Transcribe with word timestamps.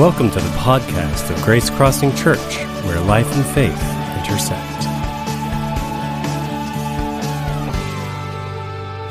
Welcome 0.00 0.30
to 0.30 0.40
the 0.40 0.48
podcast 0.56 1.28
of 1.30 1.42
Grace 1.42 1.68
Crossing 1.68 2.16
Church, 2.16 2.56
where 2.86 2.98
life 3.02 3.30
and 3.36 3.44
faith 3.44 3.78
intersect. 4.16 4.82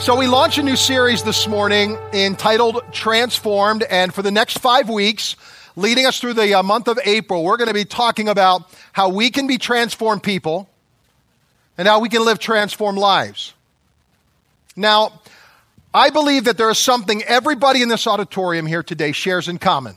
So, 0.02 0.15
we 0.17 0.25
launch 0.25 0.57
a 0.57 0.63
new 0.63 0.75
series 0.75 1.21
this 1.21 1.47
morning 1.47 1.95
entitled 2.11 2.81
Transformed, 2.91 3.83
and 3.83 4.11
for 4.11 4.23
the 4.23 4.31
next 4.31 4.57
five 4.57 4.89
weeks, 4.89 5.36
leading 5.75 6.07
us 6.07 6.20
through 6.20 6.33
the 6.33 6.55
uh, 6.55 6.63
month 6.63 6.88
of 6.88 6.97
April, 7.05 7.43
we're 7.43 7.57
going 7.57 7.67
to 7.67 7.73
be 7.75 7.85
talking 7.85 8.27
about 8.27 8.63
how 8.91 9.09
we 9.09 9.29
can 9.29 9.45
be 9.45 9.59
transformed 9.59 10.23
people 10.23 10.67
and 11.77 11.87
how 11.87 11.99
we 11.99 12.09
can 12.09 12.25
live 12.25 12.39
transformed 12.39 12.97
lives. 12.97 13.53
Now, 14.75 15.21
I 15.93 16.10
believe 16.10 16.46
that 16.46 16.57
there 16.57 16.71
is 16.71 16.79
something 16.79 17.21
everybody 17.25 17.83
in 17.83 17.89
this 17.89 18.07
auditorium 18.07 18.65
here 18.65 18.82
today 18.82 19.11
shares 19.11 19.47
in 19.47 19.60
common. 19.60 19.96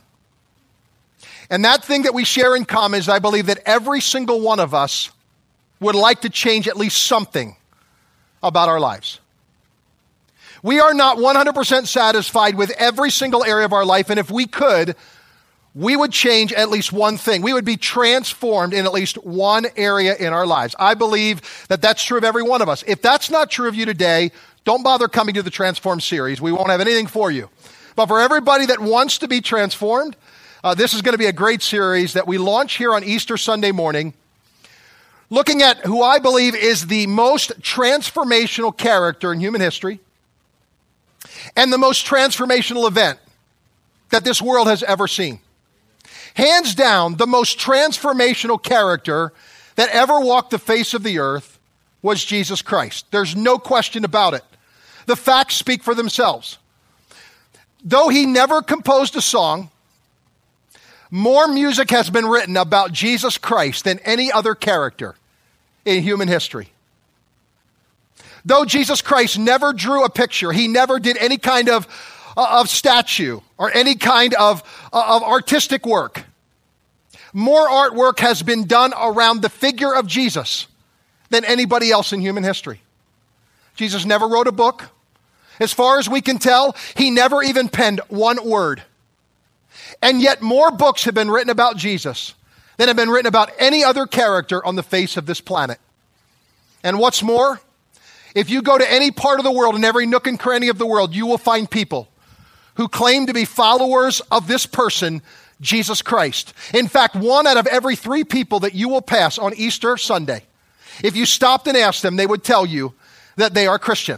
And 1.49 1.65
that 1.65 1.83
thing 1.83 2.03
that 2.03 2.13
we 2.13 2.23
share 2.23 2.55
in 2.55 2.65
common 2.65 2.99
is 2.99 3.09
I 3.09 3.19
believe 3.19 3.47
that 3.47 3.59
every 3.65 4.01
single 4.01 4.41
one 4.41 4.59
of 4.59 4.73
us 4.73 5.09
would 5.79 5.95
like 5.95 6.21
to 6.21 6.29
change 6.29 6.67
at 6.67 6.77
least 6.77 7.03
something 7.03 7.55
about 8.41 8.69
our 8.69 8.79
lives. 8.79 9.19
We 10.61 10.79
are 10.79 10.93
not 10.93 11.17
100% 11.17 11.87
satisfied 11.87 12.55
with 12.55 12.71
every 12.71 13.11
single 13.11 13.43
area 13.43 13.65
of 13.65 13.73
our 13.73 13.83
life, 13.83 14.09
and 14.09 14.17
if 14.17 14.31
we 14.31 14.45
could, 14.45 14.95
we 15.75 15.95
would 15.95 16.11
change 16.11 16.53
at 16.53 16.69
least 16.69 16.93
one 16.93 17.17
thing. 17.17 17.41
We 17.41 17.51
would 17.51 17.65
be 17.65 17.77
transformed 17.77 18.73
in 18.73 18.85
at 18.85 18.93
least 18.93 19.17
one 19.25 19.65
area 19.75 20.15
in 20.15 20.31
our 20.31 20.45
lives. 20.45 20.75
I 20.79 20.93
believe 20.93 21.41
that 21.67 21.81
that's 21.81 22.03
true 22.03 22.17
of 22.17 22.23
every 22.23 22.43
one 22.43 22.61
of 22.61 22.69
us. 22.69 22.83
If 22.87 23.01
that's 23.01 23.29
not 23.29 23.49
true 23.49 23.67
of 23.67 23.75
you 23.75 23.85
today, 23.85 24.31
don't 24.65 24.83
bother 24.83 25.07
coming 25.07 25.35
to 25.35 25.41
the 25.41 25.49
Transform 25.49 25.99
series. 25.99 26.39
We 26.39 26.51
won't 26.51 26.69
have 26.69 26.79
anything 26.79 27.07
for 27.07 27.31
you. 27.31 27.49
But 27.95 28.07
for 28.07 28.19
everybody 28.19 28.67
that 28.67 28.79
wants 28.79 29.17
to 29.19 29.27
be 29.27 29.41
transformed, 29.41 30.15
uh, 30.63 30.73
this 30.73 30.93
is 30.93 31.01
going 31.01 31.13
to 31.13 31.19
be 31.19 31.25
a 31.25 31.33
great 31.33 31.61
series 31.61 32.13
that 32.13 32.25
we 32.25 32.37
launch 32.37 32.75
here 32.77 32.93
on 32.93 33.03
Easter 33.03 33.35
Sunday 33.35 33.71
morning, 33.71 34.13
looking 35.29 35.61
at 35.61 35.85
who 35.85 36.01
I 36.01 36.19
believe 36.19 36.55
is 36.55 36.87
the 36.87 37.05
most 37.07 37.59
transformational 37.61 38.75
character 38.75 39.33
in 39.33 39.41
human 39.41 39.59
history 39.59 39.99
and 41.57 41.73
the 41.73 41.77
most 41.77 42.05
transformational 42.05 42.87
event 42.87 43.19
that 44.11 44.23
this 44.23 44.41
world 44.41 44.67
has 44.67 44.83
ever 44.83 45.07
seen. 45.07 45.39
Hands 46.35 46.73
down, 46.75 47.15
the 47.15 47.27
most 47.27 47.59
transformational 47.59 48.61
character 48.61 49.33
that 49.75 49.89
ever 49.89 50.19
walked 50.21 50.51
the 50.51 50.59
face 50.59 50.93
of 50.93 51.03
the 51.03 51.19
earth 51.19 51.59
was 52.01 52.23
Jesus 52.23 52.61
Christ. 52.61 53.05
There's 53.11 53.35
no 53.35 53.57
question 53.57 54.05
about 54.05 54.33
it. 54.33 54.43
The 55.07 55.15
facts 55.15 55.55
speak 55.55 55.83
for 55.83 55.93
themselves. 55.93 56.57
Though 57.83 58.07
he 58.07 58.25
never 58.25 58.61
composed 58.61 59.15
a 59.17 59.21
song, 59.21 59.69
more 61.13 61.47
music 61.47 61.91
has 61.91 62.09
been 62.09 62.25
written 62.25 62.57
about 62.57 62.91
Jesus 62.91 63.37
Christ 63.37 63.83
than 63.83 63.99
any 63.99 64.31
other 64.31 64.55
character 64.55 65.13
in 65.85 66.01
human 66.01 66.27
history. 66.27 66.69
Though 68.43 68.65
Jesus 68.65 69.03
Christ 69.03 69.37
never 69.37 69.73
drew 69.73 70.05
a 70.05 70.09
picture, 70.09 70.51
he 70.51 70.67
never 70.67 70.97
did 70.97 71.17
any 71.17 71.37
kind 71.37 71.69
of, 71.69 71.85
uh, 72.35 72.57
of 72.59 72.67
statue 72.67 73.41
or 73.59 73.71
any 73.75 73.93
kind 73.93 74.33
of, 74.33 74.63
uh, 74.91 75.15
of 75.15 75.21
artistic 75.21 75.85
work. 75.85 76.23
More 77.31 77.69
artwork 77.69 78.17
has 78.17 78.41
been 78.41 78.65
done 78.65 78.91
around 78.99 79.43
the 79.43 79.49
figure 79.49 79.93
of 79.93 80.07
Jesus 80.07 80.65
than 81.29 81.45
anybody 81.45 81.91
else 81.91 82.11
in 82.11 82.21
human 82.21 82.43
history. 82.43 82.81
Jesus 83.75 84.03
never 84.03 84.27
wrote 84.27 84.47
a 84.47 84.51
book. 84.51 84.89
As 85.59 85.71
far 85.71 85.99
as 85.99 86.09
we 86.09 86.21
can 86.21 86.39
tell, 86.39 86.75
he 86.97 87.11
never 87.11 87.43
even 87.43 87.69
penned 87.69 88.01
one 88.07 88.43
word. 88.43 88.81
And 90.03 90.21
yet, 90.21 90.41
more 90.41 90.69
books 90.69 91.05
have 91.05 91.15
been 91.15 91.31
written 91.31 91.49
about 91.49 91.77
Jesus 91.77 92.33
than 92.75 92.89
have 92.89 92.97
been 92.97 93.09
written 93.09 93.25
about 93.25 93.51
any 93.57 93.85
other 93.85 94.05
character 94.05 94.63
on 94.63 94.75
the 94.75 94.83
face 94.83 95.15
of 95.15 95.25
this 95.25 95.39
planet. 95.39 95.79
And 96.83 96.99
what's 96.99 97.23
more, 97.23 97.61
if 98.35 98.49
you 98.49 98.61
go 98.61 98.77
to 98.77 98.91
any 98.91 99.11
part 99.11 99.39
of 99.39 99.45
the 99.45 99.51
world, 99.51 99.77
in 99.77 99.85
every 99.85 100.05
nook 100.05 100.27
and 100.27 100.37
cranny 100.37 100.67
of 100.67 100.77
the 100.77 100.85
world, 100.85 101.15
you 101.15 101.25
will 101.25 101.37
find 101.37 101.71
people 101.71 102.09
who 102.75 102.89
claim 102.89 103.27
to 103.27 103.33
be 103.33 103.45
followers 103.45 104.19
of 104.29 104.45
this 104.45 104.65
person, 104.65 105.21
Jesus 105.61 106.01
Christ. 106.01 106.53
In 106.73 106.89
fact, 106.89 107.15
one 107.15 107.47
out 107.47 107.55
of 107.55 107.65
every 107.67 107.95
three 107.95 108.25
people 108.25 108.59
that 108.59 108.75
you 108.75 108.89
will 108.89 109.01
pass 109.01 109.37
on 109.37 109.53
Easter 109.53 109.95
Sunday, 109.95 110.43
if 111.01 111.15
you 111.15 111.25
stopped 111.25 111.65
and 111.65 111.77
asked 111.77 112.01
them, 112.01 112.17
they 112.17 112.27
would 112.27 112.43
tell 112.43 112.65
you 112.65 112.93
that 113.37 113.53
they 113.53 113.67
are 113.67 113.79
Christian. 113.79 114.17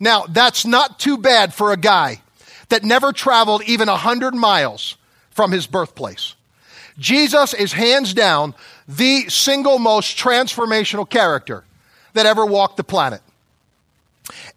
Now, 0.00 0.24
that's 0.24 0.64
not 0.64 0.98
too 0.98 1.18
bad 1.18 1.52
for 1.52 1.72
a 1.72 1.76
guy 1.76 2.22
that 2.68 2.84
never 2.84 3.12
traveled 3.12 3.62
even 3.66 3.88
100 3.88 4.34
miles 4.34 4.96
from 5.30 5.52
his 5.52 5.66
birthplace. 5.66 6.34
Jesus 6.98 7.54
is 7.54 7.72
hands 7.72 8.14
down 8.14 8.54
the 8.86 9.28
single 9.28 9.78
most 9.78 10.16
transformational 10.16 11.08
character 11.08 11.64
that 12.12 12.26
ever 12.26 12.46
walked 12.46 12.76
the 12.76 12.84
planet. 12.84 13.20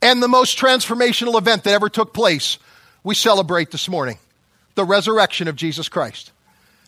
And 0.02 0.22
the 0.22 0.28
most 0.28 0.58
transformational 0.58 1.38
event 1.38 1.64
that 1.64 1.74
ever 1.74 1.90
took 1.90 2.14
place, 2.14 2.58
we 3.04 3.16
celebrate 3.16 3.72
this 3.72 3.90
morning 3.90 4.20
the 4.76 4.86
resurrection 4.86 5.48
of 5.48 5.56
Jesus 5.56 5.90
Christ. 5.90 6.32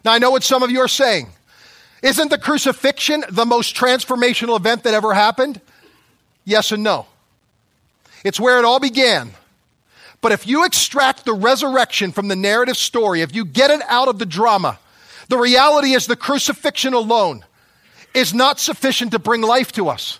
Now, 0.06 0.14
I 0.14 0.20
know 0.20 0.32
what 0.32 0.44
some 0.44 0.64
of 0.64 0.72
you 0.72 0.80
are 0.80 0.88
saying. 0.88 1.30
Isn't 2.02 2.30
the 2.30 2.38
crucifixion 2.38 3.26
the 3.30 3.46
most 3.46 3.76
transformational 3.76 4.56
event 4.56 4.84
that 4.84 4.94
ever 4.94 5.14
happened? 5.14 5.60
Yes 6.46 6.72
and 6.72 6.84
no. 6.84 7.08
It's 8.24 8.40
where 8.40 8.60
it 8.60 8.66
all 8.66 8.80
began. 8.80 9.32
But 10.22 10.32
if 10.32 10.46
you 10.46 10.66
extract 10.66 11.26
the 11.26 11.34
resurrection 11.34 12.12
from 12.12 12.28
the 12.28 12.36
narrative 12.36 12.78
story, 12.78 13.22
if 13.22 13.34
you 13.34 13.46
get 13.46 13.72
it 13.72 13.82
out 13.88 14.08
of 14.08 14.20
the 14.20 14.26
drama, 14.26 14.80
the 15.30 15.38
reality 15.38 15.94
is 15.94 16.08
the 16.08 16.16
crucifixion 16.16 16.94
alone 16.94 17.46
is 18.14 18.34
not 18.34 18.60
sufficient 18.60 19.12
to 19.12 19.20
bring 19.20 19.42
life 19.42 19.72
to 19.74 19.88
us. 19.88 20.20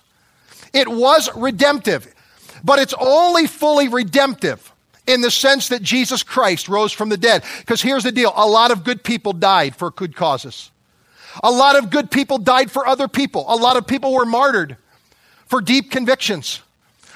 It 0.74 0.88
was 0.88 1.30
redemptive, 1.36 2.14
but 2.64 2.80
it's 2.80 2.94
only 3.00 3.48
fully 3.48 3.88
redemptive 3.88 4.72
in 5.08 5.22
the 5.22 5.32
sense 5.32 5.70
that 5.70 5.82
Jesus 5.82 6.22
Christ 6.22 6.70
rose 6.70 6.94
from 6.94 7.10
the 7.10 7.18
dead. 7.18 7.44
Because 7.60 7.82
here's 7.82 8.04
the 8.04 8.12
deal 8.12 8.32
a 8.36 8.48
lot 8.48 8.72
of 8.72 8.84
good 8.84 9.04
people 9.04 9.34
died 9.34 9.76
for 9.76 9.90
good 9.92 10.16
causes. 10.16 10.72
A 11.44 11.52
lot 11.52 11.76
of 11.76 11.90
good 11.90 12.12
people 12.12 12.38
died 12.38 12.72
for 12.72 12.88
other 12.88 13.08
people. 13.08 13.46
A 13.48 13.56
lot 13.56 13.78
of 13.78 13.88
people 13.88 14.14
were 14.14 14.26
martyred 14.26 14.78
for 15.46 15.62
deep 15.62 15.92
convictions. 15.92 16.62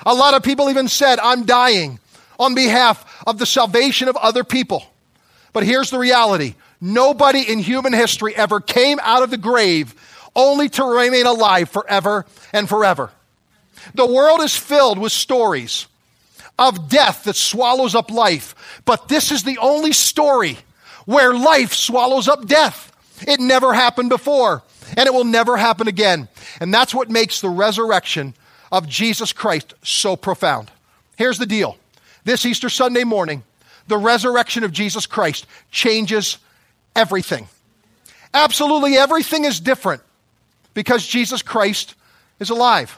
A 0.06 0.14
lot 0.14 0.34
of 0.34 0.44
people 0.44 0.70
even 0.70 0.88
said, 0.88 1.20
I'm 1.20 1.46
dying 1.46 2.00
on 2.40 2.56
behalf 2.56 3.24
of 3.26 3.38
the 3.38 3.46
salvation 3.46 4.08
of 4.08 4.18
other 4.18 4.44
people. 4.44 4.86
But 5.54 5.64
here's 5.64 5.92
the 5.92 6.00
reality 6.00 6.56
nobody 6.82 7.42
in 7.42 7.60
human 7.60 7.94
history 7.94 8.36
ever 8.36 8.60
came 8.60 9.00
out 9.02 9.24
of 9.24 9.30
the 9.30 9.38
grave 9.38 9.96
only 10.36 10.70
to 10.70 10.84
remain 10.84 11.26
alive 11.26 11.70
forever 11.70 12.26
and 12.52 12.68
forever. 12.68 13.12
The 13.96 14.06
world 14.06 14.42
is 14.42 14.56
filled 14.56 14.98
with 14.98 15.12
stories 15.12 15.88
of 16.58 16.90
death 16.90 17.26
that 17.26 17.36
swallows 17.36 17.96
up 17.96 18.12
life, 18.12 18.82
but 18.86 19.08
this 19.08 19.32
is 19.32 19.44
the 19.44 19.58
only 19.60 19.92
story 19.92 20.58
where 21.06 21.34
life 21.34 21.74
swallows 21.74 22.28
up 22.28 22.48
death. 22.48 22.92
It 23.28 23.40
never 23.40 23.74
happened 23.74 24.10
before, 24.10 24.64
and 24.96 25.08
it 25.08 25.14
will 25.14 25.24
never 25.24 25.58
happen 25.58 25.88
again. 25.88 26.28
And 26.60 26.74
that's 26.74 26.94
what 26.94 27.10
makes 27.10 27.42
the 27.42 27.50
resurrection 27.50 28.34
of 28.72 28.88
Jesus 28.88 29.34
Christ 29.34 29.74
so 29.84 30.16
profound. 30.16 30.72
Here's 31.16 31.38
the 31.38 31.46
deal 31.46 31.78
this 32.24 32.46
Easter 32.46 32.70
Sunday 32.70 33.04
morning, 33.04 33.44
the 33.88 33.98
resurrection 33.98 34.64
of 34.64 34.72
Jesus 34.72 35.06
Christ 35.06 35.46
changes 35.72 36.38
everything. 36.96 37.48
Absolutely 38.34 38.96
everything 38.96 39.46
is 39.46 39.60
different 39.60 40.02
because 40.74 41.06
Jesus 41.06 41.42
Christ 41.42 41.96
is 42.40 42.50
alive. 42.50 42.98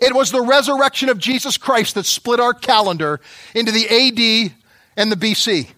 It 0.00 0.14
was 0.14 0.30
the 0.30 0.42
resurrection 0.42 1.08
of 1.08 1.18
Jesus 1.18 1.56
Christ 1.56 1.94
that 1.96 2.06
split 2.06 2.40
our 2.40 2.54
calendar 2.54 3.20
into 3.54 3.72
the 3.72 3.88
AD 3.88 4.52
and 4.96 5.10
the 5.10 5.16
BC. 5.16 5.68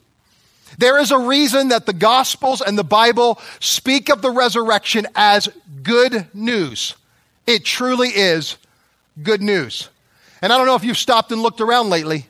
There 0.79 0.99
is 0.99 1.11
a 1.11 1.19
reason 1.19 1.69
that 1.69 1.87
the 1.87 1.93
Gospels 1.93 2.61
and 2.61 2.77
the 2.77 2.85
Bible 2.85 3.41
speak 3.61 4.09
of 4.09 4.23
the 4.23 4.31
resurrection 4.31 5.07
as 5.15 5.49
good 5.83 6.27
news. 6.35 6.95
It 7.47 7.65
truly 7.65 8.09
is 8.09 8.57
good 9.23 9.43
news. 9.43 9.89
And 10.45 10.53
I 10.53 10.59
don't 10.59 10.67
know 10.67 10.75
if 10.75 10.85
you've 10.85 10.99
stopped 10.99 11.33
and 11.33 11.41
looked 11.41 11.63
around 11.63 11.89
lately, 11.89 12.27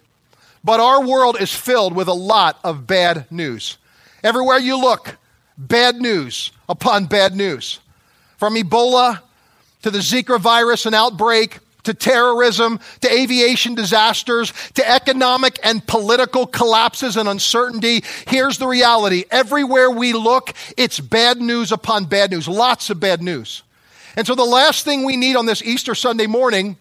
but 0.62 0.78
our 0.78 1.04
world 1.04 1.36
is 1.40 1.52
filled 1.52 1.96
with 1.96 2.06
a 2.06 2.14
lot 2.14 2.60
of 2.62 2.86
bad 2.86 3.26
news. 3.28 3.76
Everywhere 4.22 4.60
you 4.60 4.80
look, 4.80 5.16
bad 5.58 5.96
news 5.96 6.52
upon 6.68 7.06
bad 7.06 7.34
news. 7.34 7.80
From 8.36 8.54
Ebola 8.54 9.20
to 9.82 9.90
the 9.90 9.98
Zika 9.98 10.38
virus 10.38 10.86
and 10.86 10.94
outbreak, 10.94 11.58
to 11.82 11.92
terrorism, 11.92 12.78
to 13.00 13.12
aviation 13.12 13.74
disasters, 13.74 14.52
to 14.74 14.88
economic 14.88 15.58
and 15.64 15.84
political 15.84 16.46
collapses 16.46 17.16
and 17.16 17.28
uncertainty. 17.28 18.04
Here's 18.28 18.58
the 18.58 18.68
reality. 18.68 19.24
Everywhere 19.32 19.90
we 19.90 20.12
look, 20.12 20.54
it's 20.76 21.00
bad 21.00 21.40
news 21.40 21.72
upon 21.72 22.04
bad 22.04 22.30
news. 22.30 22.46
Lots 22.46 22.90
of 22.90 23.00
bad 23.00 23.20
news. 23.20 23.64
And 24.14 24.24
so 24.24 24.36
the 24.36 24.44
last 24.44 24.84
thing 24.84 25.02
we 25.02 25.16
need 25.16 25.34
on 25.34 25.46
this 25.46 25.62
Easter 25.62 25.96
Sunday 25.96 26.28
morning 26.28 26.76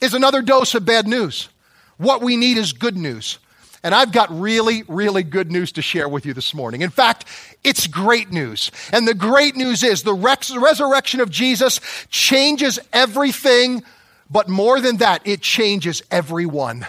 is 0.00 0.14
another 0.14 0.42
dose 0.42 0.74
of 0.74 0.84
bad 0.84 1.06
news. 1.06 1.48
What 1.96 2.22
we 2.22 2.36
need 2.36 2.56
is 2.56 2.72
good 2.72 2.96
news. 2.96 3.38
And 3.82 3.94
I've 3.94 4.12
got 4.12 4.30
really, 4.40 4.82
really 4.88 5.22
good 5.22 5.52
news 5.52 5.72
to 5.72 5.82
share 5.82 6.08
with 6.08 6.24
you 6.24 6.32
this 6.32 6.54
morning. 6.54 6.80
In 6.80 6.90
fact, 6.90 7.26
it's 7.62 7.86
great 7.86 8.32
news. 8.32 8.70
And 8.92 9.06
the 9.06 9.14
great 9.14 9.56
news 9.56 9.82
is 9.82 10.02
the 10.02 10.14
resurrection 10.14 11.20
of 11.20 11.30
Jesus 11.30 11.80
changes 12.08 12.78
everything, 12.94 13.82
but 14.30 14.48
more 14.48 14.80
than 14.80 14.96
that, 14.98 15.20
it 15.26 15.42
changes 15.42 16.02
everyone. 16.10 16.86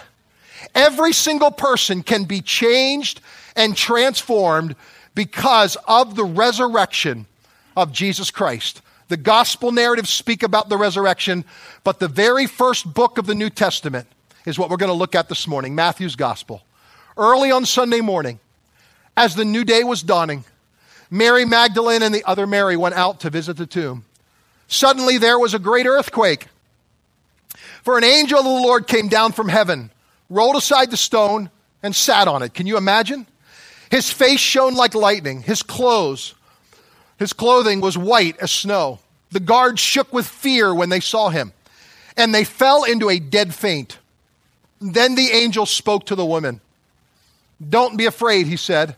Every 0.74 1.12
single 1.12 1.50
person 1.50 2.02
can 2.02 2.24
be 2.24 2.40
changed 2.40 3.20
and 3.54 3.76
transformed 3.76 4.74
because 5.14 5.76
of 5.86 6.16
the 6.16 6.24
resurrection 6.24 7.26
of 7.76 7.92
Jesus 7.92 8.30
Christ. 8.30 8.80
The 9.08 9.16
gospel 9.16 9.70
narratives 9.70 10.10
speak 10.10 10.42
about 10.42 10.68
the 10.68 10.76
resurrection, 10.76 11.44
but 11.84 12.00
the 12.00 12.08
very 12.08 12.46
first 12.46 12.92
book 12.92 13.18
of 13.18 13.26
the 13.26 13.34
New 13.34 13.50
Testament 13.50 14.08
is 14.44 14.58
what 14.58 14.68
we're 14.68 14.76
going 14.76 14.90
to 14.90 14.94
look 14.94 15.14
at 15.14 15.28
this 15.28 15.46
morning 15.46 15.74
Matthew's 15.74 16.16
gospel. 16.16 16.62
Early 17.16 17.50
on 17.50 17.64
Sunday 17.66 18.00
morning, 18.00 18.40
as 19.16 19.34
the 19.34 19.44
new 19.44 19.64
day 19.64 19.84
was 19.84 20.02
dawning, 20.02 20.44
Mary 21.10 21.44
Magdalene 21.44 22.02
and 22.02 22.14
the 22.14 22.24
other 22.24 22.46
Mary 22.46 22.76
went 22.76 22.96
out 22.96 23.20
to 23.20 23.30
visit 23.30 23.56
the 23.56 23.66
tomb. 23.66 24.04
Suddenly 24.68 25.18
there 25.18 25.38
was 25.38 25.54
a 25.54 25.58
great 25.58 25.86
earthquake. 25.86 26.48
For 27.82 27.96
an 27.96 28.04
angel 28.04 28.40
of 28.40 28.44
the 28.44 28.50
Lord 28.50 28.88
came 28.88 29.06
down 29.06 29.32
from 29.32 29.48
heaven, 29.48 29.90
rolled 30.28 30.56
aside 30.56 30.90
the 30.90 30.96
stone, 30.96 31.50
and 31.82 31.94
sat 31.94 32.26
on 32.26 32.42
it. 32.42 32.52
Can 32.54 32.66
you 32.66 32.76
imagine? 32.76 33.26
His 33.90 34.10
face 34.10 34.40
shone 34.40 34.74
like 34.74 34.94
lightning, 34.94 35.42
his 35.42 35.62
clothes, 35.62 36.34
his 37.18 37.32
clothing 37.32 37.80
was 37.80 37.96
white 37.96 38.36
as 38.38 38.52
snow. 38.52 38.98
The 39.30 39.40
guards 39.40 39.80
shook 39.80 40.12
with 40.12 40.26
fear 40.26 40.74
when 40.74 40.88
they 40.88 41.00
saw 41.00 41.30
him, 41.30 41.52
and 42.16 42.34
they 42.34 42.44
fell 42.44 42.84
into 42.84 43.10
a 43.10 43.18
dead 43.18 43.54
faint. 43.54 43.98
Then 44.80 45.14
the 45.14 45.30
angel 45.30 45.66
spoke 45.66 46.06
to 46.06 46.14
the 46.14 46.24
woman. 46.26 46.60
Don't 47.66 47.96
be 47.96 48.06
afraid, 48.06 48.46
he 48.46 48.56
said. 48.56 48.96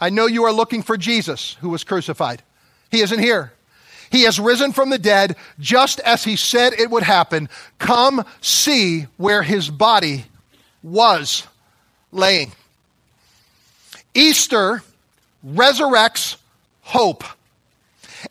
I 0.00 0.10
know 0.10 0.26
you 0.26 0.44
are 0.44 0.52
looking 0.52 0.82
for 0.82 0.96
Jesus 0.96 1.56
who 1.60 1.70
was 1.70 1.84
crucified. 1.84 2.42
He 2.90 3.00
isn't 3.00 3.18
here. 3.18 3.52
He 4.10 4.22
has 4.22 4.40
risen 4.40 4.72
from 4.72 4.90
the 4.90 4.98
dead, 4.98 5.36
just 5.58 6.00
as 6.00 6.24
he 6.24 6.36
said 6.36 6.72
it 6.72 6.90
would 6.90 7.04
happen. 7.04 7.48
Come 7.78 8.24
see 8.40 9.06
where 9.16 9.42
his 9.42 9.70
body 9.70 10.24
was 10.82 11.46
laying. 12.10 12.52
Easter 14.12 14.82
resurrects 15.46 16.36
hope. 16.90 17.24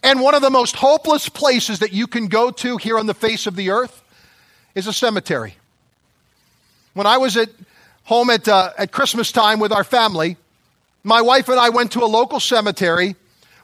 And 0.04 0.22
one 0.22 0.36
of 0.36 0.42
the 0.42 0.50
most 0.50 0.76
hopeless 0.76 1.30
places 1.30 1.80
that 1.80 1.94
you 1.94 2.06
can 2.06 2.28
go 2.28 2.52
to 2.52 2.78
here 2.78 3.00
on 3.00 3.08
the 3.08 3.14
face 3.14 3.48
of 3.48 3.56
the 3.56 3.72
earth 3.72 4.04
is 4.76 4.86
a 4.86 4.94
cemetery. 4.94 5.56
When 6.94 7.08
I 7.08 7.18
was 7.18 7.38
at 7.38 7.50
home 8.04 8.30
at, 8.30 8.48
uh, 8.48 8.72
at 8.78 8.92
Christmas 8.92 9.32
time 9.32 9.60
with 9.60 9.72
our 9.72 9.84
family, 9.84 10.38
my 11.04 11.22
wife 11.22 11.50
and 11.50 11.60
I 11.60 11.70
went 11.70 11.94
to 11.94 12.04
a 12.04 12.06
local 12.06 12.40
cemetery 12.40 13.16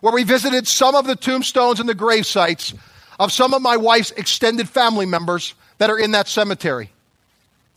where 0.01 0.13
we 0.13 0.23
visited 0.23 0.67
some 0.67 0.95
of 0.95 1.05
the 1.05 1.15
tombstones 1.15 1.79
and 1.79 1.89
the 1.89 1.95
grave 1.95 2.25
sites 2.25 2.73
of 3.19 3.31
some 3.31 3.53
of 3.53 3.61
my 3.61 3.77
wife's 3.77 4.11
extended 4.11 4.69
family 4.69 5.05
members 5.05 5.53
that 5.77 5.89
are 5.89 5.99
in 5.99 6.11
that 6.11 6.27
cemetery. 6.27 6.89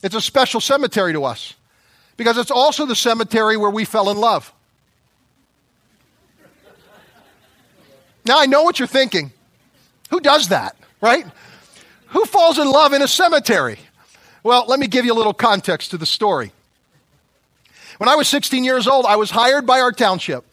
It's 0.02 0.14
a 0.14 0.20
special 0.20 0.60
cemetery 0.60 1.12
to 1.12 1.24
us 1.24 1.54
because 2.16 2.38
it's 2.38 2.50
also 2.50 2.86
the 2.86 2.96
cemetery 2.96 3.56
where 3.56 3.70
we 3.70 3.84
fell 3.84 4.10
in 4.10 4.16
love. 4.16 4.52
Now, 8.28 8.38
I 8.38 8.44
know 8.44 8.62
what 8.62 8.78
you're 8.78 8.86
thinking. 8.86 9.32
Who 10.10 10.20
does 10.20 10.48
that, 10.48 10.76
right? 11.00 11.26
Who 12.08 12.26
falls 12.26 12.58
in 12.58 12.70
love 12.70 12.92
in 12.92 13.00
a 13.00 13.08
cemetery? 13.08 13.78
Well, 14.42 14.66
let 14.68 14.78
me 14.78 14.86
give 14.86 15.06
you 15.06 15.14
a 15.14 15.16
little 15.16 15.32
context 15.32 15.90
to 15.92 15.98
the 15.98 16.06
story. 16.06 16.52
When 17.96 18.08
I 18.08 18.16
was 18.16 18.28
16 18.28 18.64
years 18.64 18.86
old, 18.86 19.06
I 19.06 19.16
was 19.16 19.30
hired 19.30 19.66
by 19.66 19.80
our 19.80 19.92
township 19.92 20.44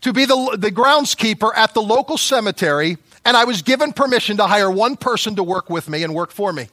to 0.00 0.12
be 0.14 0.24
the, 0.24 0.56
the 0.58 0.70
groundskeeper 0.70 1.50
at 1.54 1.74
the 1.74 1.82
local 1.82 2.16
cemetery, 2.16 2.96
and 3.26 3.36
I 3.36 3.44
was 3.44 3.60
given 3.60 3.92
permission 3.92 4.38
to 4.38 4.46
hire 4.46 4.70
one 4.70 4.96
person 4.96 5.36
to 5.36 5.42
work 5.42 5.68
with 5.68 5.88
me 5.88 6.02
and 6.02 6.14
work 6.14 6.30
for 6.30 6.50
me. 6.50 6.68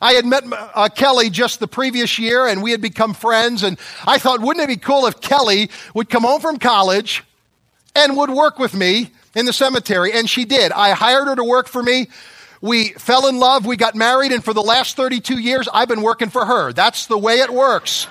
I 0.00 0.12
had 0.14 0.26
met 0.26 0.44
uh, 0.52 0.88
Kelly 0.88 1.30
just 1.30 1.60
the 1.60 1.68
previous 1.68 2.18
year, 2.18 2.46
and 2.46 2.60
we 2.60 2.72
had 2.72 2.82
become 2.82 3.14
friends, 3.14 3.62
and 3.62 3.78
I 4.04 4.18
thought, 4.18 4.40
wouldn't 4.40 4.64
it 4.64 4.68
be 4.68 4.76
cool 4.76 5.06
if 5.06 5.20
Kelly 5.20 5.70
would 5.94 6.10
come 6.10 6.24
home 6.24 6.40
from 6.40 6.58
college 6.58 7.24
and 7.96 8.16
would 8.16 8.30
work 8.30 8.58
with 8.58 8.74
me 8.74 9.10
in 9.34 9.46
the 9.46 9.52
cemetery? 9.52 10.12
And 10.12 10.28
she 10.28 10.44
did. 10.44 10.70
I 10.72 10.90
hired 10.90 11.28
her 11.28 11.36
to 11.36 11.44
work 11.44 11.66
for 11.66 11.82
me. 11.82 12.08
We 12.60 12.88
fell 12.90 13.26
in 13.26 13.38
love, 13.38 13.66
we 13.66 13.76
got 13.76 13.94
married, 13.94 14.32
and 14.32 14.42
for 14.42 14.54
the 14.54 14.62
last 14.62 14.96
32 14.96 15.38
years, 15.38 15.68
I've 15.72 15.88
been 15.88 16.02
working 16.02 16.30
for 16.30 16.44
her. 16.44 16.72
That's 16.72 17.06
the 17.06 17.18
way 17.18 17.40
it 17.40 17.50
works. 17.50 18.06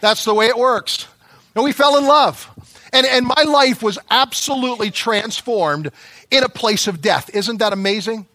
That's 0.00 0.24
the 0.24 0.34
way 0.34 0.46
it 0.46 0.56
works. 0.56 1.08
And 1.54 1.64
we 1.64 1.72
fell 1.72 1.96
in 1.96 2.06
love. 2.06 2.50
And, 2.92 3.06
and 3.06 3.26
my 3.26 3.42
life 3.42 3.82
was 3.82 3.98
absolutely 4.10 4.90
transformed 4.90 5.90
in 6.30 6.44
a 6.44 6.48
place 6.48 6.86
of 6.86 7.00
death. 7.00 7.28
Isn't 7.34 7.58
that 7.58 7.72
amazing? 7.72 8.26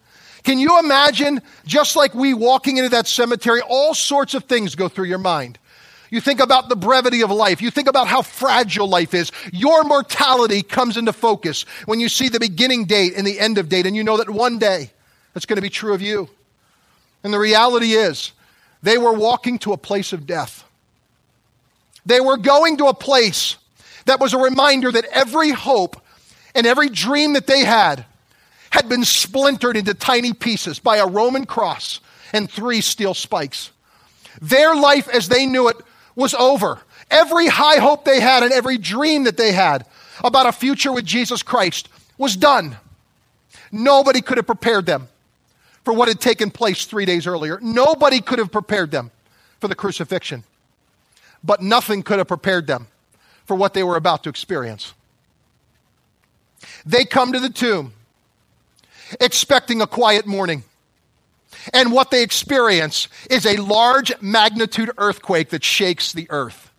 Can 0.42 0.58
you 0.58 0.78
imagine, 0.78 1.40
just 1.66 1.96
like 1.96 2.14
we 2.14 2.34
walking 2.34 2.76
into 2.76 2.90
that 2.90 3.06
cemetery, 3.06 3.60
all 3.66 3.94
sorts 3.94 4.34
of 4.34 4.44
things 4.44 4.74
go 4.74 4.88
through 4.88 5.06
your 5.06 5.18
mind. 5.18 5.58
You 6.12 6.20
think 6.20 6.40
about 6.40 6.68
the 6.68 6.76
brevity 6.76 7.22
of 7.22 7.30
life. 7.30 7.62
You 7.62 7.70
think 7.70 7.88
about 7.88 8.06
how 8.06 8.20
fragile 8.20 8.86
life 8.86 9.14
is. 9.14 9.32
Your 9.50 9.82
mortality 9.82 10.62
comes 10.62 10.98
into 10.98 11.10
focus 11.10 11.62
when 11.86 12.00
you 12.00 12.10
see 12.10 12.28
the 12.28 12.38
beginning 12.38 12.84
date 12.84 13.14
and 13.16 13.26
the 13.26 13.40
end 13.40 13.56
of 13.56 13.70
date, 13.70 13.86
and 13.86 13.96
you 13.96 14.04
know 14.04 14.18
that 14.18 14.28
one 14.28 14.58
day 14.58 14.90
that's 15.32 15.46
going 15.46 15.56
to 15.56 15.62
be 15.62 15.70
true 15.70 15.94
of 15.94 16.02
you. 16.02 16.28
And 17.24 17.32
the 17.32 17.38
reality 17.38 17.92
is, 17.92 18.32
they 18.82 18.98
were 18.98 19.14
walking 19.14 19.58
to 19.60 19.72
a 19.72 19.78
place 19.78 20.12
of 20.12 20.26
death. 20.26 20.64
They 22.04 22.20
were 22.20 22.36
going 22.36 22.76
to 22.76 22.88
a 22.88 22.94
place 22.94 23.56
that 24.04 24.20
was 24.20 24.34
a 24.34 24.38
reminder 24.38 24.92
that 24.92 25.06
every 25.12 25.50
hope 25.50 25.98
and 26.54 26.66
every 26.66 26.90
dream 26.90 27.32
that 27.32 27.46
they 27.46 27.64
had 27.64 28.04
had 28.68 28.86
been 28.86 29.06
splintered 29.06 29.78
into 29.78 29.94
tiny 29.94 30.34
pieces 30.34 30.78
by 30.78 30.98
a 30.98 31.06
Roman 31.06 31.46
cross 31.46 32.00
and 32.34 32.50
three 32.50 32.82
steel 32.82 33.14
spikes. 33.14 33.70
Their 34.42 34.74
life 34.74 35.08
as 35.08 35.28
they 35.28 35.46
knew 35.46 35.68
it 35.68 35.76
was 36.14 36.34
over. 36.34 36.80
Every 37.10 37.48
high 37.48 37.78
hope 37.78 38.04
they 38.04 38.20
had 38.20 38.42
and 38.42 38.52
every 38.52 38.78
dream 38.78 39.24
that 39.24 39.36
they 39.36 39.52
had 39.52 39.86
about 40.22 40.46
a 40.46 40.52
future 40.52 40.92
with 40.92 41.04
Jesus 41.04 41.42
Christ 41.42 41.88
was 42.18 42.36
done. 42.36 42.76
Nobody 43.70 44.20
could 44.20 44.36
have 44.36 44.46
prepared 44.46 44.86
them 44.86 45.08
for 45.84 45.94
what 45.94 46.08
had 46.08 46.20
taken 46.20 46.50
place 46.50 46.84
three 46.84 47.04
days 47.04 47.26
earlier. 47.26 47.58
Nobody 47.60 48.20
could 48.20 48.38
have 48.38 48.52
prepared 48.52 48.90
them 48.90 49.10
for 49.58 49.68
the 49.68 49.74
crucifixion 49.74 50.44
but 51.44 51.60
nothing 51.60 52.02
could 52.02 52.18
have 52.18 52.28
prepared 52.28 52.66
them 52.66 52.86
for 53.44 53.56
what 53.56 53.74
they 53.74 53.82
were 53.82 53.96
about 53.96 54.22
to 54.24 54.28
experience. 54.28 54.94
They 56.86 57.04
come 57.04 57.32
to 57.32 57.40
the 57.40 57.50
tomb 57.50 57.92
expecting 59.20 59.82
a 59.82 59.86
quiet 59.86 60.26
morning. 60.26 60.64
And 61.72 61.92
what 61.92 62.10
they 62.10 62.22
experience 62.22 63.08
is 63.30 63.46
a 63.46 63.56
large 63.56 64.12
magnitude 64.20 64.90
earthquake 64.98 65.50
that 65.50 65.64
shakes 65.64 66.12
the 66.12 66.26
earth. 66.30 66.70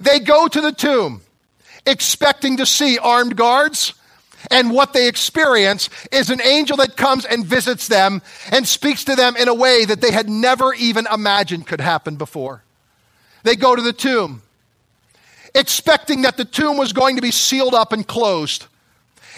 They 0.00 0.20
go 0.20 0.48
to 0.48 0.60
the 0.60 0.72
tomb 0.72 1.20
expecting 1.86 2.56
to 2.56 2.66
see 2.66 2.98
armed 2.98 3.36
guards, 3.36 3.94
and 4.50 4.70
what 4.70 4.92
they 4.92 5.08
experience 5.08 5.88
is 6.12 6.30
an 6.30 6.40
angel 6.42 6.76
that 6.78 6.96
comes 6.96 7.24
and 7.24 7.46
visits 7.46 7.88
them 7.88 8.22
and 8.50 8.66
speaks 8.66 9.04
to 9.04 9.16
them 9.16 9.36
in 9.36 9.48
a 9.48 9.54
way 9.54 9.84
that 9.84 10.00
they 10.00 10.10
had 10.10 10.28
never 10.28 10.74
even 10.74 11.06
imagined 11.12 11.66
could 11.66 11.80
happen 11.80 12.16
before. 12.16 12.62
They 13.42 13.56
go 13.56 13.76
to 13.76 13.82
the 13.82 13.92
tomb, 13.92 14.42
expecting 15.54 16.22
that 16.22 16.36
the 16.36 16.44
tomb 16.44 16.76
was 16.76 16.92
going 16.92 17.16
to 17.16 17.22
be 17.22 17.30
sealed 17.30 17.74
up 17.74 17.92
and 17.92 18.06
closed. 18.06 18.66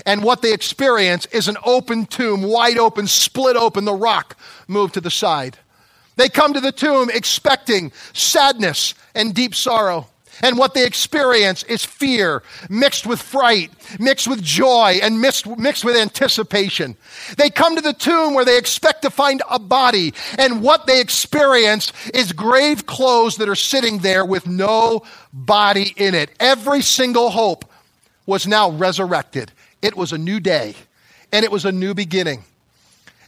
And 0.05 0.23
what 0.23 0.43
they 0.43 0.53
experience 0.53 1.27
is 1.27 1.49
an 1.49 1.57
open 1.65 2.07
tomb, 2.07 2.43
wide 2.43 2.79
open, 2.79 3.07
split 3.07 3.57
open, 3.57 3.85
the 3.85 3.95
rock 3.95 4.37
moved 4.69 4.95
to 4.95 5.01
the 5.01 5.11
side. 5.11 5.59
They 6.17 6.29
come 6.29 6.55
to 6.55 6.61
the 6.61 6.73
tomb 6.73 7.11
expecting 7.13 7.93
sadness 8.13 8.95
and 9.15 9.35
deep 9.35 9.55
sorrow. 9.55 10.09
And 10.43 10.59
what 10.59 10.75
they 10.75 10.85
experience 10.85 11.63
is 11.63 11.85
fear 11.85 12.43
mixed 12.69 13.07
with 13.07 13.23
fright, 13.23 13.71
mixed 13.99 14.29
with 14.29 14.43
joy, 14.43 14.99
and 15.03 15.21
mixed, 15.21 15.47
mixed 15.47 15.85
with 15.85 15.97
anticipation. 15.97 16.97
They 17.39 17.49
come 17.49 17.75
to 17.77 17.83
the 17.83 17.95
tomb 17.95 18.35
where 18.35 18.45
they 18.45 18.59
expect 18.59 19.03
to 19.03 19.11
find 19.11 19.43
a 19.51 19.59
body, 19.59 20.13
and 20.39 20.63
what 20.63 20.87
they 20.87 21.01
experience 21.01 21.93
is 22.13 22.33
grave 22.33 22.85
clothes 22.87 23.37
that 23.39 23.49
are 23.49 23.55
sitting 23.55 23.99
there 23.99 24.25
with 24.25 24.47
no 24.47 25.05
body 25.33 25.95
in 25.97 26.15
it. 26.15 26.31
Every 26.39 26.83
single 26.83 27.31
hope 27.31 27.65
was 28.27 28.47
now 28.47 28.71
resurrected. 28.71 29.53
It 29.87 29.97
was 29.97 30.13
a 30.13 30.19
new 30.19 30.41
day, 30.41 30.75
and 31.31 31.45
it 31.45 31.53
was 31.53 31.65
a 31.65 31.71
new 31.71 31.95
beginning. 31.95 32.43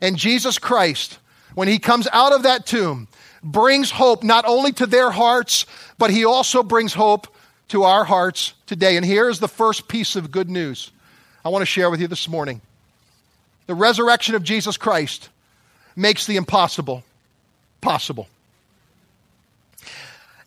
And 0.02 0.16
Jesus 0.16 0.58
Christ, 0.58 1.20
when 1.54 1.68
he 1.68 1.78
comes 1.78 2.08
out 2.12 2.32
of 2.32 2.42
that 2.42 2.66
tomb, 2.66 3.06
brings 3.44 3.92
hope 3.92 4.24
not 4.24 4.44
only 4.44 4.72
to 4.72 4.84
their 4.84 5.12
hearts, 5.12 5.66
but 5.98 6.10
he 6.10 6.24
also 6.24 6.64
brings 6.64 6.94
hope 6.94 7.28
to 7.68 7.84
our 7.84 8.04
hearts 8.04 8.54
today. 8.66 8.96
And 8.96 9.06
here 9.06 9.28
is 9.28 9.38
the 9.38 9.46
first 9.46 9.86
piece 9.86 10.16
of 10.16 10.32
good 10.32 10.50
news 10.50 10.90
I 11.44 11.50
want 11.50 11.62
to 11.62 11.66
share 11.66 11.90
with 11.90 12.00
you 12.00 12.08
this 12.08 12.28
morning. 12.28 12.60
The 13.68 13.76
resurrection 13.76 14.34
of 14.34 14.42
Jesus 14.42 14.76
Christ 14.76 15.28
makes 15.94 16.26
the 16.26 16.34
impossible 16.34 17.04
possible. 17.80 18.26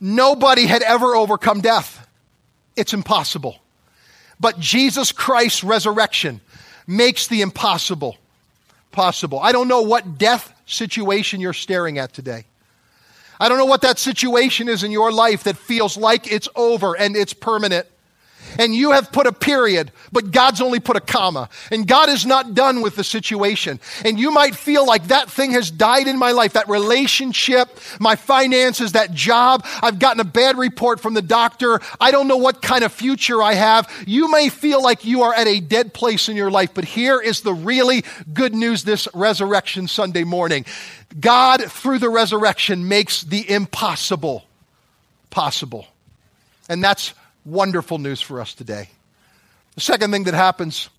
Nobody 0.02 0.66
had 0.66 0.82
ever 0.82 1.16
overcome 1.16 1.62
death. 1.62 2.06
It's 2.76 2.94
impossible. 2.94 3.62
But 4.42 4.60
Jesus 4.60 5.12
Christ's 5.12 5.64
resurrection 5.64 6.42
makes 6.88 7.28
the 7.28 7.42
impossible 7.42 8.18
possible. 8.92 9.40
I 9.40 9.52
don't 9.52 9.68
know 9.68 9.84
what 9.84 10.18
death 10.18 10.54
situation 10.66 11.40
you're 11.40 11.54
staring 11.54 12.00
at 12.00 12.12
today. 12.12 12.46
I 13.40 13.50
don't 13.50 13.58
know 13.58 13.66
what 13.66 13.82
that 13.82 14.00
situation 14.00 14.68
is 14.68 14.84
in 14.84 14.92
your 14.92 15.12
life 15.12 15.44
that 15.44 15.58
feels 15.58 15.96
like 15.96 16.32
it's 16.32 16.50
over 16.56 16.98
and 16.98 17.16
it's 17.16 17.34
permanent 17.34 17.88
and 18.60 18.76
you 18.76 18.92
have 18.92 19.12
put 19.12 19.28
a 19.28 19.32
period, 19.32 19.92
but 20.12 20.32
God's 20.32 20.62
only 20.62 20.80
put 20.80 20.96
a 20.96 21.02
comma. 21.02 21.50
And 21.72 21.88
God 21.88 22.10
is 22.10 22.26
not 22.26 22.54
done 22.54 22.82
with 22.82 22.96
the 22.96 23.04
situation. 23.04 23.80
And 24.04 24.20
you 24.20 24.32
might 24.32 24.56
feel 24.56 24.86
like 24.86 25.08
that 25.08 25.30
thing 25.30 25.52
has 25.52 25.72
died 25.72 26.08
in 26.08 26.18
my 26.18 26.32
life, 26.32 26.54
that 26.54 26.70
relationship, 26.70 27.80
my 28.00 28.16
finances, 28.16 28.94
that 28.94 29.14
job. 29.14 29.66
I've 29.82 30.00
gotten 30.00 30.20
a 30.20 30.26
bad 30.26 30.58
report 30.58 31.00
from 31.00 31.14
the 31.14 31.22
doctor. 31.22 31.80
I 32.00 32.12
don't 32.12 32.28
know 32.28 32.38
what 32.38 32.62
kind 32.62 32.84
of 32.84 32.92
future 32.92 33.42
I 33.42 33.54
have. 33.54 33.92
You 34.06 34.30
may 34.32 34.50
feel 34.50 34.82
like 34.82 35.06
you 35.06 35.24
are 35.24 35.34
at 35.34 35.48
a 35.48 35.60
dead 35.60 35.94
place 35.94 36.30
in 36.30 36.36
your 36.36 36.52
life, 36.52 36.74
but 36.74 36.86
here 36.86 37.20
is 37.20 37.42
the 37.42 37.54
really 37.54 38.04
good 38.34 38.54
news 38.54 38.84
this 38.84 39.08
resurrection 39.14 39.88
Sunday 39.88 40.24
morning. 40.24 40.66
God, 41.20 41.64
through 41.72 42.00
the 42.00 42.10
resurrection, 42.10 42.88
makes 42.88 43.22
the 43.22 43.50
impossible 43.50 44.46
possible. 45.30 45.88
And 46.70 46.84
that's 46.84 47.14
wonderful 47.46 47.98
news 47.98 48.22
for 48.22 48.40
us 48.42 48.54
today. 48.54 48.90
The 49.76 49.82
second 49.82 50.12
thing 50.12 50.26
that 50.26 50.34
happens, 50.34 50.90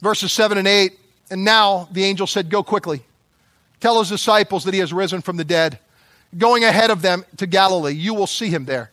verses 0.00 0.32
7 0.32 0.58
and 0.58 0.66
8, 0.66 0.98
and 1.30 1.44
now 1.44 1.88
the 1.92 2.04
angel 2.04 2.26
said, 2.26 2.50
Go 2.50 2.62
quickly. 2.62 3.02
Tell 3.80 3.98
his 3.98 4.08
disciples 4.08 4.64
that 4.64 4.74
he 4.74 4.80
has 4.80 4.92
risen 4.92 5.20
from 5.20 5.36
the 5.36 5.44
dead. 5.44 5.78
Going 6.36 6.64
ahead 6.64 6.90
of 6.90 7.02
them 7.02 7.24
to 7.36 7.46
Galilee, 7.46 7.92
you 7.92 8.14
will 8.14 8.26
see 8.26 8.48
him 8.48 8.64
there. 8.64 8.90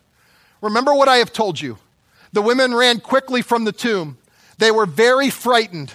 Remember 0.61 0.93
what 0.93 1.07
I 1.07 1.17
have 1.17 1.33
told 1.33 1.59
you. 1.59 1.77
The 2.33 2.41
women 2.41 2.73
ran 2.73 2.99
quickly 2.99 3.41
from 3.41 3.63
the 3.63 3.71
tomb. 3.71 4.17
They 4.57 4.71
were 4.71 4.85
very 4.85 5.29
frightened, 5.29 5.91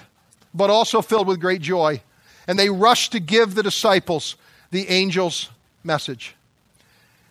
but 0.53 0.71
also 0.71 1.03
filled 1.03 1.29
with 1.29 1.41
great 1.41 1.63
joy. 1.63 2.03
And 2.49 2.59
they 2.59 2.69
rushed 2.69 3.13
to 3.13 3.21
give 3.21 3.55
the 3.55 3.63
disciples 3.63 4.37
the 4.71 4.89
angel's 4.89 5.51
message. 5.85 6.35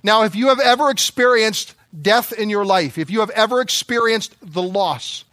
Now, 0.02 0.24
if 0.24 0.36
you 0.36 0.48
have 0.48 0.60
ever 0.60 0.90
experienced 0.90 1.75
death 2.02 2.34
in 2.34 2.50
your 2.50 2.66
life, 2.66 2.98
if 2.98 3.10
you 3.10 3.20
have 3.22 3.30
ever 3.32 3.62
experienced 3.62 4.36
the 4.42 4.62
loss 4.62 5.24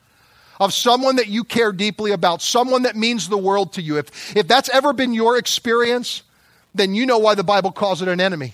of 0.61 0.73
someone 0.73 1.17
that 1.17 1.29
you 1.29 1.45
care 1.45 1.73
deeply 1.73 2.13
about, 2.13 2.43
someone 2.43 2.83
that 2.83 2.97
means 2.97 3.29
the 3.29 3.39
world 3.39 3.73
to 3.75 3.83
you, 3.83 3.99
if, 3.99 4.37
if 4.37 4.47
that's 4.47 4.69
ever 4.69 4.93
been 4.93 5.13
your 5.13 5.37
experience, 5.39 6.23
then 6.75 6.95
you 6.95 7.07
know 7.07 7.19
why 7.19 7.35
the 7.35 7.45
Bible 7.45 7.73
calls 7.73 8.03
it 8.03 8.09
an 8.09 8.21
enemy. 8.21 8.53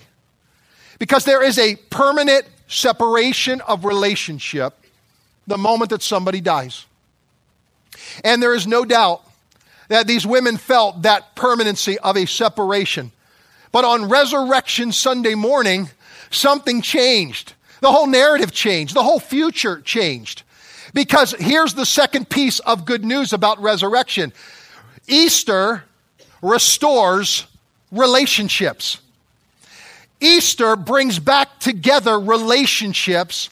Because 0.97 1.23
there 1.25 1.43
is 1.43 1.57
a 1.57 1.75
permanent 1.75 2.45
separation 2.67 3.61
of 3.61 3.85
relationship 3.85 4.73
the 5.47 5.57
moment 5.57 5.91
that 5.91 6.01
somebody 6.01 6.41
dies. 6.41 6.85
And 8.23 8.41
there 8.41 8.53
is 8.53 8.67
no 8.67 8.85
doubt 8.85 9.23
that 9.87 10.07
these 10.07 10.25
women 10.25 10.57
felt 10.57 11.01
that 11.01 11.35
permanency 11.35 11.97
of 11.99 12.15
a 12.15 12.25
separation. 12.25 13.11
But 13.71 13.85
on 13.85 14.09
Resurrection 14.09 14.91
Sunday 14.91 15.35
morning, 15.35 15.89
something 16.29 16.81
changed. 16.81 17.53
The 17.81 17.91
whole 17.91 18.07
narrative 18.07 18.51
changed. 18.51 18.93
The 18.93 19.03
whole 19.03 19.19
future 19.19 19.81
changed. 19.81 20.43
Because 20.93 21.33
here's 21.39 21.73
the 21.73 21.85
second 21.85 22.29
piece 22.29 22.59
of 22.59 22.85
good 22.85 23.05
news 23.05 23.33
about 23.33 23.61
resurrection 23.61 24.33
Easter 25.07 25.83
restores 26.41 27.45
relationships. 27.91 28.99
Easter 30.21 30.75
brings 30.75 31.17
back 31.19 31.59
together 31.59 32.19
relationships 32.19 33.49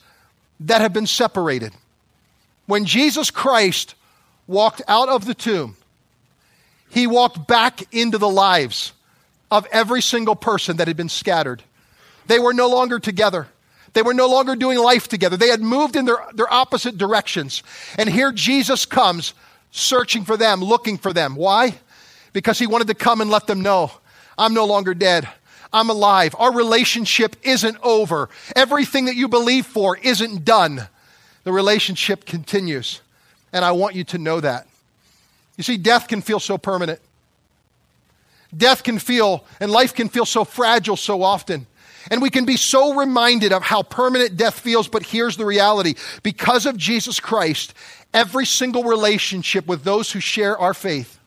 that 0.59 0.81
have 0.81 0.93
been 0.93 1.07
separated. 1.07 1.73
When 2.65 2.85
Jesus 2.85 3.31
Christ 3.31 3.95
walked 4.47 4.81
out 4.87 5.09
of 5.09 5.25
the 5.25 5.33
tomb, 5.33 5.77
he 6.89 7.07
walked 7.07 7.47
back 7.47 7.93
into 7.93 8.17
the 8.17 8.29
lives 8.29 8.93
of 9.49 9.65
every 9.71 10.01
single 10.01 10.35
person 10.35 10.77
that 10.77 10.87
had 10.87 10.97
been 10.97 11.09
scattered. 11.09 11.63
They 12.27 12.39
were 12.39 12.53
no 12.53 12.67
longer 12.67 12.99
together. 12.99 13.47
They 13.97 14.03
were 14.03 14.13
no 14.13 14.27
longer 14.27 14.55
doing 14.55 14.77
life 14.77 15.07
together. 15.07 15.37
They 15.37 15.47
had 15.47 15.59
moved 15.59 15.95
in 15.95 16.05
their, 16.05 16.23
their 16.31 16.53
opposite 16.53 16.99
directions. 16.99 17.63
And 17.97 18.07
here 18.07 18.31
Jesus 18.31 18.85
comes 18.85 19.33
searching 19.71 20.23
for 20.23 20.37
them, 20.37 20.61
looking 20.63 20.99
for 20.99 21.13
them. 21.13 21.35
Why? 21.35 21.79
Because 22.31 22.59
he 22.59 22.67
wanted 22.67 22.89
to 22.89 22.93
come 22.93 23.21
and 23.21 23.31
let 23.31 23.47
them 23.47 23.63
know 23.63 23.91
I'm 24.37 24.53
no 24.53 24.65
longer 24.65 24.93
dead. 24.93 25.27
I'm 25.73 25.89
alive. 25.89 26.35
Our 26.37 26.53
relationship 26.53 27.37
isn't 27.41 27.75
over. 27.81 28.29
Everything 28.55 29.05
that 29.05 29.15
you 29.15 29.27
believe 29.27 29.65
for 29.65 29.97
isn't 29.97 30.45
done. 30.45 30.87
The 31.43 31.51
relationship 31.51 32.23
continues. 32.23 33.01
And 33.51 33.65
I 33.65 33.71
want 33.71 33.95
you 33.95 34.03
to 34.03 34.19
know 34.19 34.39
that. 34.41 34.67
You 35.57 35.63
see, 35.63 35.77
death 35.77 36.07
can 36.07 36.21
feel 36.21 36.39
so 36.39 36.59
permanent. 36.59 36.99
Death 38.55 38.83
can 38.83 38.99
feel, 38.99 39.43
and 39.59 39.71
life 39.71 39.95
can 39.95 40.07
feel 40.07 40.25
so 40.25 40.45
fragile 40.45 40.97
so 40.97 41.23
often. 41.23 41.65
And 42.09 42.21
we 42.21 42.29
can 42.29 42.45
be 42.45 42.57
so 42.57 42.93
reminded 42.93 43.51
of 43.51 43.63
how 43.63 43.83
permanent 43.83 44.37
death 44.37 44.59
feels, 44.59 44.87
but 44.87 45.03
here's 45.03 45.37
the 45.37 45.45
reality. 45.45 45.95
Because 46.23 46.65
of 46.65 46.77
Jesus 46.77 47.19
Christ, 47.19 47.73
every 48.13 48.45
single 48.45 48.83
relationship 48.83 49.67
with 49.67 49.83
those 49.83 50.11
who 50.11 50.19
share 50.19 50.57
our 50.57 50.73
faith 50.73 51.19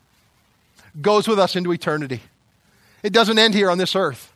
goes 1.01 1.29
with 1.29 1.39
us 1.39 1.57
into 1.57 1.73
eternity. 1.73 2.21
It 3.03 3.13
doesn't 3.13 3.39
end 3.39 3.55
here 3.55 3.71
on 3.71 3.79
this 3.79 3.95
earth. 3.95 4.33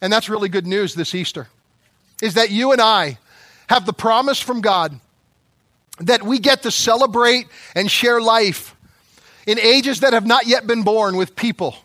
And 0.00 0.12
that's 0.12 0.28
really 0.28 0.48
good 0.48 0.66
news 0.66 0.94
this 0.94 1.14
Easter. 1.14 1.48
Is 2.22 2.34
that 2.34 2.50
you 2.50 2.72
and 2.72 2.80
I 2.80 3.18
have 3.68 3.86
the 3.86 3.92
promise 3.92 4.40
from 4.40 4.60
God 4.60 4.98
that 6.00 6.22
we 6.22 6.38
get 6.38 6.62
to 6.62 6.70
celebrate 6.70 7.46
and 7.74 7.90
share 7.90 8.20
life 8.20 8.74
in 9.46 9.58
ages 9.58 10.00
that 10.00 10.12
have 10.12 10.26
not 10.26 10.46
yet 10.46 10.66
been 10.66 10.82
born 10.82 11.16
with 11.16 11.36
people 11.36 11.76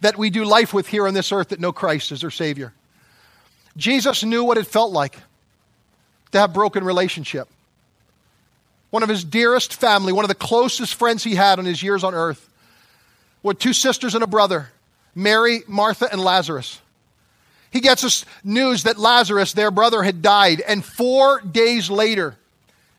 that 0.00 0.16
we 0.16 0.30
do 0.30 0.44
life 0.44 0.74
with 0.74 0.86
here 0.86 1.06
on 1.06 1.14
this 1.14 1.32
earth 1.32 1.48
that 1.48 1.60
know 1.60 1.72
Christ 1.72 2.12
as 2.12 2.20
their 2.20 2.30
Savior. 2.30 2.72
Jesus 3.76 4.24
knew 4.24 4.44
what 4.44 4.58
it 4.58 4.66
felt 4.66 4.92
like 4.92 5.16
to 6.32 6.38
have 6.38 6.52
broken 6.52 6.84
relationship. 6.84 7.48
One 8.90 9.02
of 9.02 9.08
his 9.08 9.24
dearest 9.24 9.74
family, 9.74 10.12
one 10.12 10.24
of 10.24 10.28
the 10.28 10.34
closest 10.34 10.94
friends 10.94 11.22
he 11.22 11.34
had 11.34 11.58
in 11.58 11.64
his 11.64 11.82
years 11.82 12.02
on 12.04 12.14
earth, 12.14 12.48
with 13.42 13.58
two 13.58 13.72
sisters 13.72 14.14
and 14.14 14.24
a 14.24 14.26
brother, 14.26 14.70
Mary, 15.14 15.62
Martha, 15.66 16.08
and 16.10 16.20
Lazarus. 16.20 16.80
He 17.70 17.80
gets 17.80 18.04
us 18.04 18.24
news 18.42 18.84
that 18.84 18.98
Lazarus, 18.98 19.52
their 19.52 19.70
brother, 19.70 20.02
had 20.02 20.22
died, 20.22 20.60
and 20.62 20.84
four 20.84 21.40
days 21.40 21.90
later, 21.90 22.36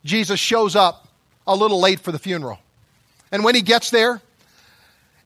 Jesus 0.05 0.39
shows 0.39 0.75
up 0.75 1.07
a 1.48 1.55
little 1.55 1.79
late 1.79 2.00
for 2.00 2.12
the 2.12 2.19
funeral. 2.19 2.60
And 3.31 3.43
when 3.43 3.55
he 3.55 3.62
gets 3.62 3.89
there, 3.89 4.22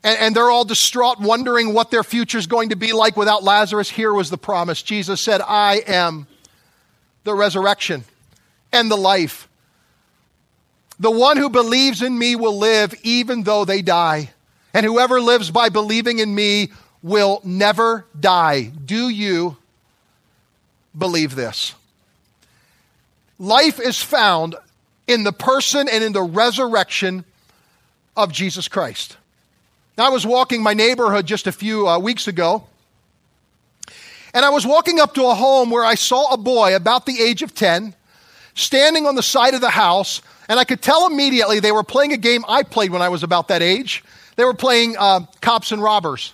and, 0.04 0.18
and 0.20 0.36
they're 0.36 0.50
all 0.50 0.66
distraught, 0.66 1.20
wondering 1.20 1.74
what 1.74 1.92
their 1.92 2.04
future 2.04 2.38
is 2.38 2.48
going 2.48 2.70
to 2.70 2.76
be 2.76 2.94
like 2.94 3.16
without 3.16 3.44
Lazarus. 3.44 3.90
Here 3.90 4.14
was 4.14 4.30
the 4.30 4.38
promise 4.38 4.82
Jesus 4.82 5.22
said, 5.22 5.42
I 5.42 5.84
am 5.88 6.28
the 7.24 7.34
resurrection 7.34 8.04
and 8.72 8.90
the 8.90 8.98
life. 8.98 9.48
The 11.00 11.12
one 11.12 11.38
who 11.38 11.50
believes 11.50 12.02
in 12.02 12.18
me 12.18 12.36
will 12.36 12.58
live 12.58 12.94
even 13.04 13.44
though 13.44 13.66
they 13.66 13.82
die. 13.82 14.32
And 14.74 14.86
whoever 14.86 15.20
lives 15.20 15.52
by 15.52 15.70
believing 15.70 16.20
in 16.20 16.34
me 16.34 16.72
will 17.04 17.42
never 17.44 18.06
die. 18.18 18.64
Do 18.64 19.10
you 19.10 19.58
believe 20.98 21.36
this? 21.36 21.74
Life 23.40 23.80
is 23.80 24.02
found 24.02 24.56
in 25.08 25.24
the 25.24 25.34
person 25.34 25.90
and 25.90 26.04
in 26.04 26.14
the 26.14 26.22
resurrection 26.22 27.26
of 28.16 28.32
Jesus 28.32 28.68
Christ. 28.68 29.18
I 30.02 30.10
was 30.10 30.26
walking 30.26 30.64
my 30.64 30.74
neighborhood 30.74 31.26
just 31.26 31.48
a 31.48 31.52
few 31.52 31.88
uh, 31.88 32.00
weeks 32.00 32.28
ago, 32.28 32.64
and 34.34 34.46
I 34.46 34.50
was 34.50 34.66
walking 34.66 35.00
up 35.00 35.14
to 35.16 35.26
a 35.28 35.36
home 35.36 35.70
where 35.70 35.84
I 35.84 35.96
saw 35.96 36.34
a 36.34 36.38
boy 36.38 36.76
about 36.76 37.06
the 37.06 37.22
age 37.22 37.42
of 37.42 37.54
10 37.54 37.94
standing 38.56 39.06
on 39.08 39.16
the 39.16 39.24
side 39.24 39.54
of 39.54 39.62
the 39.62 39.70
house, 39.70 40.22
and 40.48 40.60
I 40.60 40.64
could 40.64 40.82
tell 40.82 41.08
immediately 41.08 41.60
they 41.60 41.72
were 41.72 41.84
playing 41.84 42.14
a 42.14 42.18
game 42.18 42.44
I 42.48 42.64
played 42.64 42.92
when 42.92 43.02
I 43.02 43.10
was 43.10 43.24
about 43.24 43.48
that 43.50 43.62
age. 43.62 44.04
They 44.36 44.46
were 44.46 44.54
playing 44.54 44.96
uh, 44.98 45.22
cops 45.42 45.72
and 45.72 45.82
robbers. 45.82 46.34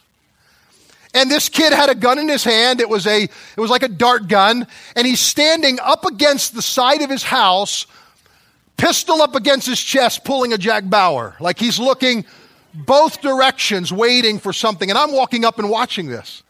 And 1.14 1.32
this 1.32 1.50
kid 1.50 1.74
had 1.74 1.90
a 1.90 1.96
gun 1.96 2.20
in 2.20 2.28
his 2.28 2.44
hand. 2.44 2.80
It 2.80 2.90
was, 2.90 3.08
a, 3.08 3.24
it 3.24 3.58
was 3.58 3.70
like 3.70 3.84
a 3.84 3.88
dart 3.88 4.28
gun. 4.28 4.68
And 4.96 5.08
he's 5.08 5.20
standing 5.20 5.80
up 5.82 6.06
against 6.06 6.54
the 6.54 6.62
side 6.62 7.02
of 7.02 7.10
his 7.10 7.24
house, 7.24 7.88
pistol 8.76 9.22
up 9.22 9.34
against 9.34 9.68
his 9.68 9.82
chest, 9.82 10.24
pulling 10.24 10.54
a 10.54 10.58
Jack 10.58 10.88
Bauer. 10.90 11.36
Like 11.40 11.58
he's 11.58 11.80
looking 11.80 12.26
both 12.74 13.22
directions 13.22 13.92
waiting 13.92 14.40
for 14.40 14.54
something. 14.54 14.90
And 14.90 14.98
I'm 14.98 15.12
walking 15.12 15.46
up 15.46 15.60
and 15.60 15.70
watching 15.70 16.08
this. 16.08 16.44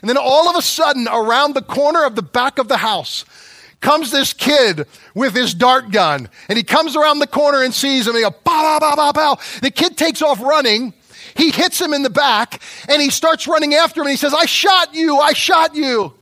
And 0.00 0.08
then 0.08 0.16
all 0.18 0.48
of 0.48 0.56
a 0.56 0.62
sudden, 0.62 1.08
around 1.08 1.54
the 1.54 1.62
corner 1.62 2.04
of 2.04 2.14
the 2.14 2.22
back 2.22 2.58
of 2.58 2.68
the 2.68 2.76
house, 2.76 3.24
comes 3.80 4.10
this 4.10 4.32
kid 4.32 4.86
with 5.14 5.34
his 5.34 5.54
dart 5.54 5.90
gun. 5.90 6.28
And 6.48 6.56
he 6.56 6.64
comes 6.64 6.96
around 6.96 7.18
the 7.18 7.26
corner 7.26 7.62
and 7.62 7.72
sees 7.72 8.06
him 8.06 8.14
and 8.14 8.24
he 8.24 8.30
goes, 8.30 8.38
bow, 8.44 8.78
bow, 8.78 8.90
bow, 8.90 8.96
bow, 8.96 9.12
bow. 9.12 9.38
The 9.62 9.70
kid 9.70 9.96
takes 9.96 10.22
off 10.22 10.40
running. 10.40 10.94
He 11.36 11.50
hits 11.50 11.80
him 11.80 11.92
in 11.92 12.02
the 12.02 12.10
back 12.10 12.62
and 12.88 13.00
he 13.00 13.10
starts 13.10 13.46
running 13.46 13.74
after 13.74 14.00
him 14.00 14.06
and 14.06 14.12
he 14.12 14.16
says, 14.16 14.34
I 14.34 14.46
shot 14.46 14.94
you, 14.94 15.18
I 15.18 15.32
shot 15.32 15.74
you. 15.74 16.14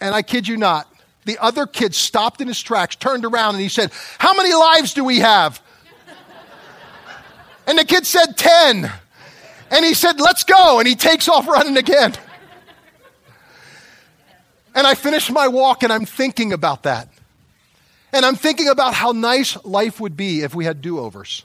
And 0.00 0.14
I 0.14 0.22
kid 0.22 0.46
you 0.46 0.56
not, 0.56 0.90
the 1.24 1.38
other 1.38 1.66
kid 1.66 1.94
stopped 1.94 2.40
in 2.40 2.48
his 2.48 2.62
tracks, 2.62 2.94
turned 2.94 3.24
around, 3.24 3.54
and 3.54 3.62
he 3.62 3.68
said, 3.68 3.90
How 4.18 4.34
many 4.34 4.54
lives 4.54 4.94
do 4.94 5.04
we 5.04 5.18
have? 5.18 5.60
And 7.66 7.78
the 7.78 7.84
kid 7.84 8.06
said, 8.06 8.36
10. 8.36 8.90
And 9.70 9.84
he 9.84 9.94
said, 9.94 10.20
Let's 10.20 10.44
go. 10.44 10.78
And 10.78 10.86
he 10.86 10.94
takes 10.94 11.28
off 11.28 11.46
running 11.48 11.76
again. 11.76 12.14
And 14.74 14.86
I 14.86 14.94
finish 14.94 15.30
my 15.30 15.48
walk 15.48 15.82
and 15.82 15.92
I'm 15.92 16.04
thinking 16.04 16.52
about 16.52 16.82
that. 16.84 17.08
And 18.12 18.24
I'm 18.24 18.36
thinking 18.36 18.68
about 18.68 18.94
how 18.94 19.12
nice 19.12 19.62
life 19.64 20.00
would 20.00 20.16
be 20.16 20.42
if 20.42 20.54
we 20.54 20.64
had 20.64 20.80
do 20.82 20.98
overs. 20.98 21.44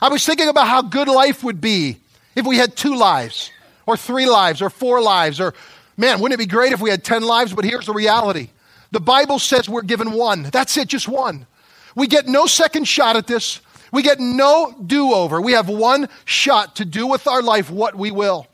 I 0.00 0.08
was 0.08 0.24
thinking 0.24 0.48
about 0.48 0.66
how 0.66 0.82
good 0.82 1.08
life 1.08 1.44
would 1.44 1.60
be 1.60 1.98
if 2.34 2.46
we 2.46 2.56
had 2.56 2.76
two 2.76 2.94
lives, 2.94 3.50
or 3.86 3.96
three 3.96 4.26
lives, 4.26 4.62
or 4.62 4.70
four 4.70 5.00
lives, 5.00 5.40
or 5.40 5.54
man, 5.96 6.20
wouldn't 6.20 6.40
it 6.40 6.42
be 6.42 6.48
great 6.48 6.72
if 6.72 6.80
we 6.80 6.88
had 6.88 7.02
10 7.02 7.22
lives? 7.22 7.52
But 7.52 7.64
here's 7.64 7.86
the 7.86 7.92
reality 7.92 8.48
the 8.90 9.00
Bible 9.00 9.38
says 9.38 9.68
we're 9.68 9.82
given 9.82 10.12
one. 10.12 10.44
That's 10.44 10.76
it, 10.76 10.88
just 10.88 11.08
one. 11.08 11.46
We 11.94 12.06
get 12.06 12.26
no 12.26 12.46
second 12.46 12.84
shot 12.84 13.16
at 13.16 13.26
this. 13.26 13.60
We 13.92 14.02
get 14.02 14.20
no 14.20 14.74
do 14.86 15.12
over. 15.12 15.40
We 15.40 15.52
have 15.52 15.68
one 15.68 16.08
shot 16.24 16.76
to 16.76 16.84
do 16.84 17.06
with 17.06 17.26
our 17.26 17.42
life 17.42 17.70
what 17.70 17.94
we 17.94 18.10
will. 18.10 18.46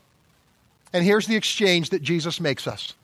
And 0.92 1.04
here's 1.04 1.26
the 1.26 1.36
exchange 1.36 1.90
that 1.90 2.02
Jesus 2.02 2.40
makes 2.40 2.66
us. 2.66 2.94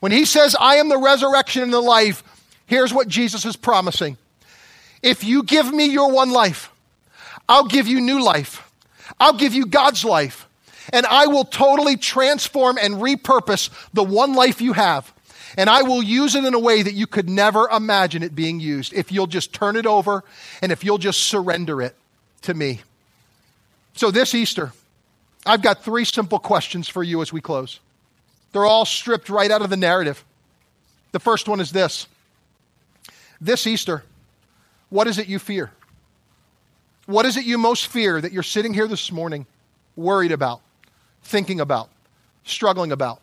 When 0.00 0.12
he 0.12 0.24
says, 0.24 0.56
I 0.58 0.76
am 0.76 0.88
the 0.88 0.98
resurrection 0.98 1.62
and 1.62 1.72
the 1.72 1.80
life, 1.80 2.22
here's 2.66 2.92
what 2.92 3.08
Jesus 3.08 3.44
is 3.44 3.56
promising. 3.56 4.16
If 5.02 5.22
you 5.22 5.42
give 5.44 5.72
me 5.72 5.86
your 5.86 6.10
one 6.10 6.30
life, 6.30 6.70
I'll 7.48 7.66
give 7.66 7.86
you 7.86 8.00
new 8.00 8.22
life. 8.22 8.70
I'll 9.20 9.36
give 9.36 9.54
you 9.54 9.66
God's 9.66 10.04
life. 10.04 10.46
And 10.92 11.06
I 11.06 11.26
will 11.26 11.44
totally 11.44 11.96
transform 11.96 12.78
and 12.78 12.94
repurpose 12.94 13.70
the 13.92 14.04
one 14.04 14.34
life 14.34 14.60
you 14.60 14.72
have. 14.72 15.12
And 15.56 15.70
I 15.70 15.82
will 15.82 16.02
use 16.02 16.34
it 16.34 16.44
in 16.44 16.54
a 16.54 16.58
way 16.58 16.82
that 16.82 16.94
you 16.94 17.06
could 17.06 17.28
never 17.28 17.68
imagine 17.68 18.22
it 18.22 18.34
being 18.34 18.60
used 18.60 18.92
if 18.92 19.10
you'll 19.10 19.26
just 19.26 19.52
turn 19.52 19.76
it 19.76 19.86
over 19.86 20.24
and 20.60 20.70
if 20.70 20.84
you'll 20.84 20.98
just 20.98 21.22
surrender 21.22 21.80
it 21.80 21.96
to 22.42 22.54
me. 22.54 22.80
So, 23.94 24.10
this 24.10 24.34
Easter, 24.34 24.72
I've 25.46 25.62
got 25.62 25.82
three 25.82 26.04
simple 26.04 26.38
questions 26.38 26.88
for 26.88 27.02
you 27.02 27.22
as 27.22 27.32
we 27.32 27.40
close. 27.40 27.80
They're 28.52 28.66
all 28.66 28.84
stripped 28.84 29.28
right 29.28 29.50
out 29.50 29.62
of 29.62 29.70
the 29.70 29.76
narrative. 29.76 30.24
The 31.12 31.20
first 31.20 31.48
one 31.48 31.60
is 31.60 31.72
this 31.72 32.06
This 33.40 33.66
Easter, 33.66 34.04
what 34.90 35.06
is 35.06 35.18
it 35.18 35.28
you 35.28 35.38
fear? 35.38 35.72
What 37.06 37.24
is 37.24 37.38
it 37.38 37.46
you 37.46 37.56
most 37.56 37.86
fear 37.86 38.20
that 38.20 38.32
you're 38.32 38.42
sitting 38.42 38.74
here 38.74 38.86
this 38.86 39.10
morning 39.10 39.46
worried 39.96 40.32
about, 40.32 40.60
thinking 41.22 41.58
about, 41.58 41.88
struggling 42.44 42.92
about? 42.92 43.22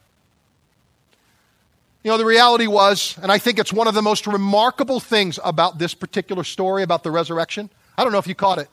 You 2.05 2.11
know, 2.11 2.19
the 2.19 2.25
reality 2.25 2.67
was, 2.67 3.17
and 3.23 3.31
I 3.31 3.39
think 3.39 3.57
it's 3.57 3.73
one 3.73 3.87
of 3.87 3.95
the 3.95 4.01
most 4.03 4.27
remarkable 4.27 4.99
things 4.99 5.39
about 5.43 5.79
this 5.79 5.95
particular 5.95 6.43
story 6.43 6.83
about 6.83 7.01
the 7.01 7.09
resurrection. 7.09 7.67
I 7.97 8.03
don't 8.03 8.11
know 8.11 8.19
if 8.19 8.27
you 8.27 8.35
caught 8.35 8.59
it. 8.59 8.69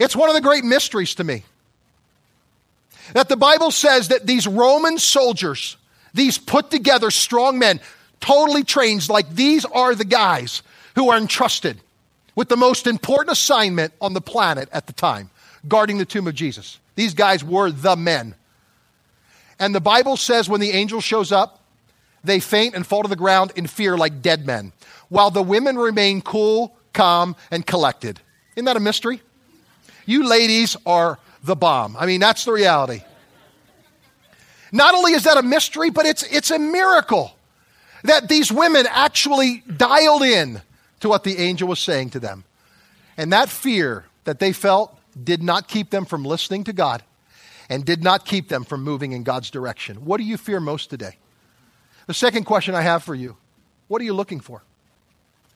It's 0.00 0.16
one 0.16 0.28
of 0.28 0.34
the 0.34 0.40
great 0.40 0.64
mysteries 0.64 1.14
to 1.14 1.24
me. 1.24 1.44
That 3.12 3.28
the 3.28 3.36
Bible 3.36 3.70
says 3.70 4.08
that 4.08 4.26
these 4.26 4.48
Roman 4.48 4.98
soldiers, 4.98 5.76
these 6.14 6.36
put 6.36 6.68
together 6.68 7.12
strong 7.12 7.60
men, 7.60 7.78
totally 8.18 8.64
trained, 8.64 9.08
like 9.08 9.30
these 9.32 9.64
are 9.64 9.94
the 9.94 10.04
guys 10.04 10.64
who 10.96 11.10
are 11.10 11.16
entrusted 11.16 11.78
with 12.34 12.48
the 12.48 12.56
most 12.56 12.88
important 12.88 13.30
assignment 13.30 13.92
on 14.00 14.14
the 14.14 14.20
planet 14.20 14.68
at 14.72 14.88
the 14.88 14.92
time 14.92 15.30
guarding 15.68 15.98
the 15.98 16.04
tomb 16.04 16.26
of 16.26 16.34
Jesus. 16.34 16.80
These 16.96 17.14
guys 17.14 17.44
were 17.44 17.70
the 17.70 17.94
men. 17.94 18.34
And 19.60 19.72
the 19.72 19.80
Bible 19.80 20.16
says 20.16 20.48
when 20.48 20.60
the 20.60 20.72
angel 20.72 21.00
shows 21.00 21.30
up, 21.30 21.62
they 22.26 22.40
faint 22.40 22.74
and 22.74 22.86
fall 22.86 23.02
to 23.02 23.08
the 23.08 23.16
ground 23.16 23.52
in 23.56 23.66
fear 23.66 23.96
like 23.96 24.22
dead 24.22 24.46
men, 24.46 24.72
while 25.08 25.30
the 25.30 25.42
women 25.42 25.76
remain 25.76 26.20
cool, 26.20 26.76
calm, 26.92 27.36
and 27.50 27.66
collected. 27.66 28.20
Isn't 28.56 28.66
that 28.66 28.76
a 28.76 28.80
mystery? 28.80 29.20
You 30.04 30.28
ladies 30.28 30.76
are 30.86 31.18
the 31.42 31.56
bomb. 31.56 31.96
I 31.96 32.06
mean, 32.06 32.20
that's 32.20 32.44
the 32.44 32.52
reality. 32.52 33.02
Not 34.72 34.94
only 34.94 35.12
is 35.12 35.24
that 35.24 35.36
a 35.36 35.42
mystery, 35.42 35.90
but 35.90 36.06
it's, 36.06 36.22
it's 36.24 36.50
a 36.50 36.58
miracle 36.58 37.36
that 38.04 38.28
these 38.28 38.52
women 38.52 38.86
actually 38.90 39.62
dialed 39.76 40.22
in 40.22 40.60
to 41.00 41.08
what 41.08 41.24
the 41.24 41.38
angel 41.38 41.68
was 41.68 41.78
saying 41.78 42.10
to 42.10 42.20
them. 42.20 42.44
And 43.16 43.32
that 43.32 43.48
fear 43.48 44.04
that 44.24 44.38
they 44.38 44.52
felt 44.52 44.98
did 45.22 45.42
not 45.42 45.68
keep 45.68 45.90
them 45.90 46.04
from 46.04 46.24
listening 46.24 46.64
to 46.64 46.72
God 46.72 47.02
and 47.68 47.84
did 47.84 48.02
not 48.02 48.24
keep 48.24 48.48
them 48.48 48.64
from 48.64 48.82
moving 48.82 49.12
in 49.12 49.22
God's 49.22 49.50
direction. 49.50 50.04
What 50.04 50.18
do 50.18 50.24
you 50.24 50.36
fear 50.36 50.60
most 50.60 50.90
today? 50.90 51.16
The 52.06 52.14
second 52.14 52.44
question 52.44 52.74
I 52.74 52.82
have 52.82 53.02
for 53.02 53.14
you 53.14 53.36
what 53.88 54.00
are 54.00 54.04
you 54.04 54.14
looking 54.14 54.40
for? 54.40 54.62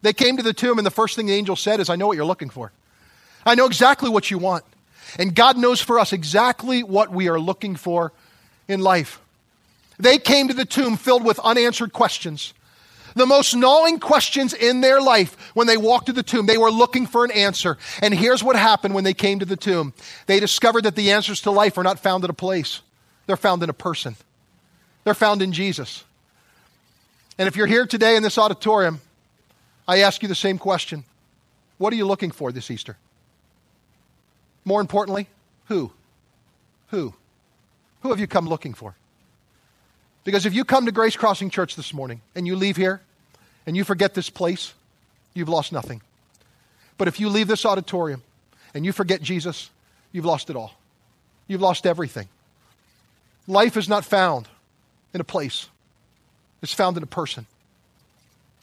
They 0.03 0.13
came 0.13 0.37
to 0.37 0.43
the 0.43 0.53
tomb, 0.53 0.79
and 0.79 0.87
the 0.87 0.91
first 0.91 1.17
thing 1.17 1.27
the 1.27 1.35
angel 1.35 1.57
said 1.57 1.81
is, 1.81 1.91
I 1.91 1.97
know 1.97 2.07
what 2.07 2.17
you're 2.17 2.25
looking 2.25 2.51
for. 2.51 2.73
I 3.45 3.55
know 3.55 3.67
exactly 3.67 4.09
what 4.09 4.31
you 4.31 4.39
want. 4.39 4.65
And 5.19 5.35
God 5.35 5.59
knows 5.59 5.81
for 5.81 5.99
us 5.99 6.13
exactly 6.13 6.83
what 6.83 7.11
we 7.11 7.29
are 7.29 7.41
looking 7.41 7.77
for 7.77 8.13
in 8.69 8.81
life. 8.81 9.21
They 9.99 10.19
came 10.19 10.49
to 10.49 10.55
the 10.55 10.65
tomb 10.65 10.97
filled 10.97 11.25
with 11.25 11.39
unanswered 11.41 11.93
questions. 11.93 12.55
The 13.17 13.27
most 13.27 13.55
gnawing 13.55 13.99
questions 13.99 14.55
in 14.55 14.81
their 14.81 15.01
life 15.01 15.37
when 15.55 15.67
they 15.67 15.77
walked 15.77 16.07
to 16.07 16.13
the 16.13 16.23
tomb, 16.23 16.47
they 16.47 16.59
were 16.59 16.71
looking 16.71 17.07
for 17.07 17.25
an 17.25 17.33
answer. 17.33 17.77
And 18.01 18.15
here's 18.15 18.43
what 18.43 18.57
happened 18.57 18.95
when 18.95 19.05
they 19.05 19.15
came 19.15 19.41
to 19.41 19.45
the 19.45 19.57
tomb 19.57 19.93
they 20.27 20.39
discovered 20.39 20.85
that 20.85 20.95
the 20.95 21.11
answers 21.11 21.43
to 21.43 21.51
life 21.51 21.77
are 21.77 21.83
not 21.83 21.99
found 21.99 22.25
in 22.25 22.31
a 22.31 22.35
place, 22.35 22.81
they're 23.27 23.37
found 23.37 23.63
in 23.63 23.69
a 23.69 23.75
person, 23.75 24.17
they're 25.05 25.13
found 25.13 25.43
in 25.43 25.53
Jesus. 25.53 26.05
And 27.41 27.49
if 27.49 27.57
you're 27.57 27.67
here 27.67 27.87
today 27.87 28.17
in 28.17 28.23
this 28.23 28.37
auditorium, 28.37 29.01
I 29.89 30.01
ask 30.01 30.21
you 30.21 30.29
the 30.29 30.35
same 30.35 30.59
question 30.59 31.05
What 31.79 31.91
are 31.91 31.97
you 31.97 32.07
looking 32.07 32.33
for 32.33 32.53
this 32.53 32.71
Easter? 32.71 32.99
More 34.67 34.83
importantly, 34.83 35.27
who? 35.65 35.91
Who? 36.89 37.15
Who 38.03 38.11
have 38.11 38.21
you 38.21 38.27
come 38.27 38.47
looking 38.47 38.75
for? 38.75 38.95
Because 40.23 40.45
if 40.45 40.53
you 40.53 40.67
come 40.67 40.85
to 40.85 40.93
Grace 40.93 41.17
Crossing 41.17 41.49
Church 41.49 41.77
this 41.77 41.95
morning 41.95 42.21
and 42.35 42.47
you 42.47 42.57
leave 42.57 42.77
here 42.77 43.01
and 43.65 43.75
you 43.75 43.85
forget 43.85 44.13
this 44.13 44.29
place, 44.29 44.75
you've 45.33 45.49
lost 45.49 45.73
nothing. 45.73 46.03
But 46.99 47.09
if 47.09 47.19
you 47.19 47.31
leave 47.31 47.49
this 47.49 47.65
auditorium 47.65 48.23
and 48.75 48.85
you 48.85 48.93
forget 48.93 49.23
Jesus, 49.23 49.71
you've 50.13 50.27
lost 50.27 50.51
it 50.51 50.57
all. 50.57 50.75
You've 51.49 51.63
lost 51.63 51.87
everything. 51.87 52.29
Life 53.47 53.79
is 53.79 53.89
not 53.89 54.05
found 54.05 54.47
in 55.15 55.23
a 55.23 55.25
place, 55.25 55.69
it's 56.63 56.75
found 56.75 56.97
in 56.97 57.03
a 57.03 57.07
person. 57.07 57.47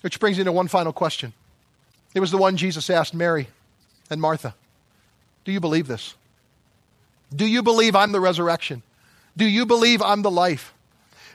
Which 0.02 0.20
brings 0.20 0.38
me 0.38 0.44
to 0.44 0.52
one 0.52 0.68
final 0.68 0.94
question. 0.94 1.34
It 2.14 2.20
was 2.20 2.32
the 2.32 2.38
one 2.38 2.58
Jesus 2.58 2.90
asked 2.90 3.14
Mary 3.14 3.48
and 4.10 4.22
Martha 4.22 4.56
Do 5.46 5.52
you 5.52 5.60
believe 5.60 5.88
this? 5.88 6.16
Do 7.36 7.46
you 7.46 7.62
believe 7.62 7.96
I'm 7.96 8.12
the 8.12 8.20
resurrection? 8.20 8.84
Do 9.36 9.46
you 9.46 9.66
believe 9.66 10.02
I'm 10.02 10.22
the 10.22 10.32
life? 10.32 10.74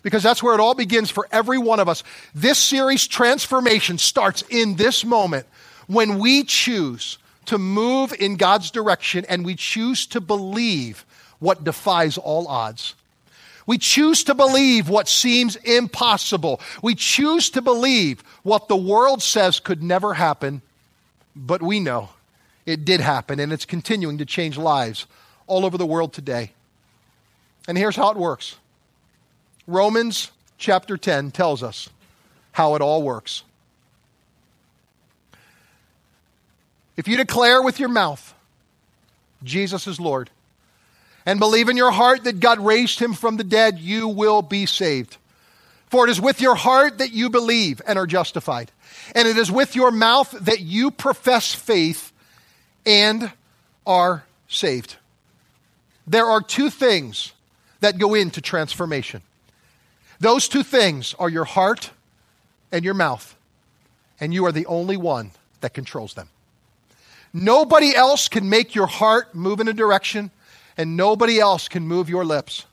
Because 0.03 0.23
that's 0.23 0.43
where 0.43 0.55
it 0.55 0.61
all 0.61 0.75
begins 0.75 1.11
for 1.11 1.29
every 1.31 1.59
one 1.59 1.79
of 1.79 1.89
us. 1.89 2.03
This 2.35 2.59
series, 2.59 3.07
Transformation, 3.07 3.99
starts 3.99 4.43
in 4.49 4.75
this 4.75 5.05
moment 5.05 5.47
when 5.87 6.19
we 6.19 6.43
choose 6.43 7.19
to 7.47 7.59
move 7.59 8.13
in 8.19 8.37
God's 8.37 8.71
direction 8.71 9.25
and 9.29 9.45
we 9.45 9.55
choose 9.55 10.07
to 10.07 10.21
believe 10.21 11.05
what 11.39 11.63
defies 11.65 12.19
all 12.19 12.49
odds. 12.49 12.95
We 13.67 13.79
choose 13.79 14.25
to 14.25 14.35
believe 14.35 14.89
what 14.89 15.09
seems 15.09 15.57
impossible. 15.57 16.61
We 16.83 16.95
choose 16.95 17.51
to 17.51 17.63
believe 17.63 18.23
what 18.43 18.69
the 18.69 18.77
world 18.77 19.23
says 19.23 19.61
could 19.61 19.83
never 19.83 20.15
happen, 20.15 20.63
but 21.37 21.63
we 21.63 21.81
know 21.81 22.11
it 22.67 22.85
did 22.85 23.01
happen 23.01 23.41
and 23.41 23.53
it's 23.53 23.65
continuing 23.65 24.19
to 24.19 24.27
change 24.27 24.57
lives 24.57 25.07
all 25.47 25.65
over 25.65 25.79
the 25.79 25.87
world 25.87 26.13
today. 26.13 26.53
And 27.69 27.79
here's 27.79 27.97
how 27.97 28.11
it 28.11 28.17
works 28.17 28.57
Romans 29.67 30.31
chapter 30.59 30.97
10 30.97 31.31
tells 31.31 31.63
us 31.63 31.89
how 32.53 32.75
it 32.75 32.83
all 32.83 33.03
works. 33.03 33.43
If 36.97 37.09
you 37.09 37.17
declare 37.17 37.63
with 37.63 37.81
your 37.81 37.89
mouth, 37.89 38.35
Jesus 39.43 39.87
is 39.87 39.99
Lord, 39.99 40.31
and 41.25 41.39
believe 41.39 41.69
in 41.69 41.77
your 41.77 41.91
heart 41.91 42.25
that 42.25 42.41
God 42.41 42.61
raised 42.61 42.99
him 42.99 43.13
from 43.13 43.37
the 43.37 43.45
dead, 43.45 43.79
you 43.79 44.09
will 44.09 44.43
be 44.43 44.67
saved. 44.67 45.17
For 45.89 46.07
it 46.07 46.11
is 46.11 46.21
with 46.21 46.41
your 46.41 46.55
heart 46.55 46.99
that 46.99 47.13
you 47.13 47.31
believe 47.31 47.83
and 47.87 47.99
are 47.99 48.07
justified, 48.07 48.71
and 49.15 49.29
it 49.29 49.37
is 49.37 49.51
with 49.53 49.77
your 49.77 49.91
mouth 49.91 50.31
that 50.33 50.61
you 50.61 50.91
profess 50.91 51.55
faith 51.55 52.13
and 52.87 53.31
are 53.87 54.25
saved. 54.49 54.97
There 56.07 56.27
are 56.27 56.41
two 56.41 56.71
things 56.71 57.33
that 57.81 57.99
go 57.99 58.15
into 58.15 58.41
transformation. 58.41 59.23
Those 60.19 60.49
two 60.49 60.63
things 60.63 61.15
are 61.19 61.29
your 61.29 61.45
heart 61.45 61.91
and 62.71 62.85
your 62.85 62.95
mouth, 62.95 63.37
and 64.21 64.33
you 64.33 64.47
are 64.47 64.53
the 64.53 64.67
only 64.67 64.97
one 64.97 65.33
that 65.61 65.75
controls 65.75 66.15
them. 66.15 66.29
Nobody 67.35 67.95
else 67.95 68.29
can 68.29 68.49
make 68.49 68.75
your 68.75 68.87
heart 68.87 69.35
move 69.35 69.61
in 69.61 69.69
a 69.69 69.73
direction 69.73 70.31
and 70.77 70.97
nobody 70.97 71.39
else 71.39 71.69
can 71.69 71.87
move 71.87 72.09
your 72.09 72.25
lips. 72.25 72.67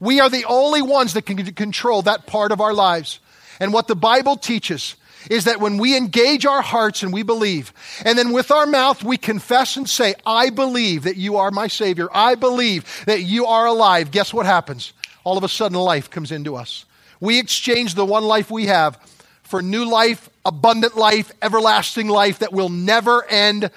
We 0.00 0.20
are 0.20 0.28
the 0.28 0.44
only 0.44 0.82
ones 0.82 1.14
that 1.14 1.22
can 1.22 1.36
control 1.54 2.02
that 2.02 2.26
part 2.26 2.52
of 2.52 2.60
our 2.60 2.74
lives. 2.74 3.18
And 3.60 3.72
what 3.72 3.88
the 3.88 3.96
Bible 3.96 4.36
teaches 4.36 4.96
is 5.30 5.44
that 5.44 5.60
when 5.60 5.78
we 5.78 5.96
engage 5.96 6.46
our 6.46 6.62
hearts 6.62 7.02
and 7.02 7.12
we 7.12 7.22
believe, 7.22 7.72
and 8.04 8.18
then 8.18 8.32
with 8.32 8.50
our 8.50 8.66
mouth 8.66 9.02
we 9.02 9.16
confess 9.16 9.76
and 9.76 9.88
say, 9.88 10.14
I 10.24 10.50
believe 10.50 11.04
that 11.04 11.16
you 11.16 11.36
are 11.36 11.50
my 11.50 11.66
Savior, 11.66 12.08
I 12.12 12.34
believe 12.34 13.04
that 13.06 13.22
you 13.22 13.46
are 13.46 13.66
alive, 13.66 14.10
guess 14.10 14.32
what 14.32 14.46
happens? 14.46 14.92
All 15.24 15.36
of 15.36 15.42
a 15.42 15.48
sudden, 15.48 15.76
life 15.76 16.08
comes 16.08 16.30
into 16.30 16.54
us. 16.54 16.84
We 17.18 17.38
exchange 17.38 17.94
the 17.94 18.04
one 18.04 18.24
life 18.24 18.50
we 18.50 18.66
have 18.66 18.98
for 19.42 19.62
new 19.62 19.84
life, 19.84 20.28
abundant 20.44 20.96
life, 20.96 21.32
everlasting 21.42 22.08
life 22.08 22.40
that 22.40 22.52
will 22.52 22.68
never 22.68 23.24
end 23.24 23.70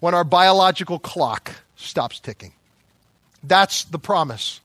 when 0.00 0.14
our 0.14 0.24
biological 0.24 0.98
clock 0.98 1.52
stops 1.76 2.20
ticking. 2.20 2.52
That's 3.42 3.84
the 3.84 3.98
promise. 3.98 4.60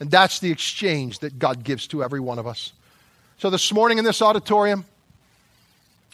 And 0.00 0.10
that's 0.10 0.40
the 0.40 0.50
exchange 0.50 1.20
that 1.20 1.38
God 1.38 1.64
gives 1.64 1.86
to 1.88 2.02
every 2.02 2.20
one 2.20 2.38
of 2.38 2.46
us. 2.46 2.72
So, 3.38 3.50
this 3.50 3.72
morning 3.72 3.98
in 3.98 4.04
this 4.04 4.22
auditorium, 4.22 4.84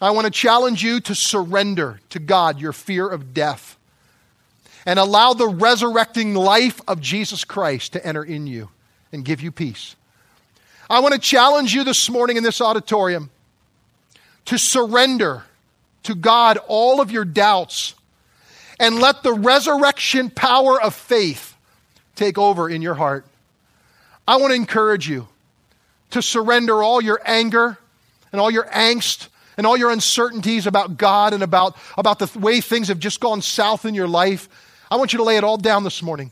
I 0.01 0.11
want 0.11 0.27
to 0.27 0.31
challenge 0.31 0.83
you 0.83 1.01
to 1.01 1.15
surrender 1.15 2.01
to 2.11 2.19
God 2.19 2.61
your 2.61 2.73
fear 2.73 3.09
of 3.09 3.35
death 3.35 3.77
and 4.87 4.99
allow 4.99 5.35
the 5.35 5.49
resurrecting 5.49 6.35
life 6.35 6.81
of 6.89 7.01
Jesus 7.01 7.45
Christ 7.45 7.93
to 7.93 8.07
enter 8.07 8.25
in 8.25 8.47
you 8.47 8.71
and 9.13 9.25
give 9.25 9.43
you 9.43 9.53
peace. 9.53 9.97
I 10.89 11.01
want 11.01 11.15
to 11.15 11.21
challenge 11.21 11.75
you 11.75 11.85
this 11.85 12.09
morning 12.09 12.37
in 12.37 12.43
this 12.43 12.61
auditorium 12.61 13.31
to 14.47 14.59
surrender 14.59 15.45
to 16.05 16.15
God 16.15 16.59
all 16.67 17.01
of 17.01 17.11
your 17.11 17.25
doubts 17.25 17.95
and 18.79 18.99
let 18.99 19.23
the 19.23 19.35
resurrection 19.35 20.31
power 20.31 20.81
of 20.81 20.95
faith 20.95 21.50
take 22.21 22.37
over 22.37 22.69
in 22.69 22.83
your 22.83 22.93
heart. 22.93 23.25
I 24.29 24.37
want 24.37 24.51
to 24.51 24.55
encourage 24.55 25.09
you 25.09 25.27
to 26.11 26.21
surrender 26.21 26.83
all 26.83 27.03
your 27.03 27.19
anger 27.25 27.79
and 28.31 28.41
all 28.41 28.51
your 28.51 28.65
angst 28.65 29.29
and 29.57 29.67
all 29.67 29.77
your 29.77 29.91
uncertainties 29.91 30.67
about 30.67 30.99
God 30.99 31.33
and 31.33 31.43
about, 31.43 31.77
about 31.97 32.19
the 32.19 32.39
way 32.39 32.61
things 32.61 32.89
have 32.89 32.99
just 32.99 33.21
gone 33.21 33.41
south 33.41 33.87
in 33.87 33.95
your 33.95 34.07
life, 34.07 34.51
I 34.91 34.97
want 34.97 35.15
you 35.15 35.17
to 35.17 35.23
lay 35.23 35.39
it 35.39 35.45
all 35.45 35.57
down 35.57 35.83
this 35.83 36.03
morning. 36.03 36.31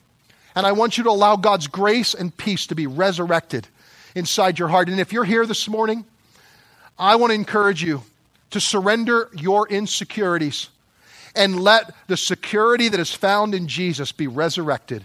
And 0.54 0.66
I 0.66 0.72
want 0.72 0.98
you 0.98 1.04
to 1.04 1.10
allow 1.10 1.36
God's 1.36 1.68
grace 1.68 2.12
and 2.12 2.36
peace 2.36 2.66
to 2.66 2.74
be 2.74 2.86
resurrected 2.86 3.66
inside 4.14 4.58
your 4.58 4.68
heart. 4.68 4.90
And 4.90 5.00
if 5.00 5.12
you're 5.12 5.24
here 5.24 5.46
this 5.46 5.68
morning, 5.68 6.04
I 6.98 7.16
want 7.16 7.30
to 7.30 7.34
encourage 7.34 7.82
you 7.82 8.02
to 8.50 8.60
surrender 8.60 9.30
your 9.32 9.66
insecurities 9.68 10.68
and 11.34 11.58
let 11.58 11.94
the 12.08 12.16
security 12.16 12.90
that 12.90 13.00
is 13.00 13.14
found 13.14 13.54
in 13.54 13.68
Jesus 13.68 14.12
be 14.12 14.26
resurrected 14.26 15.04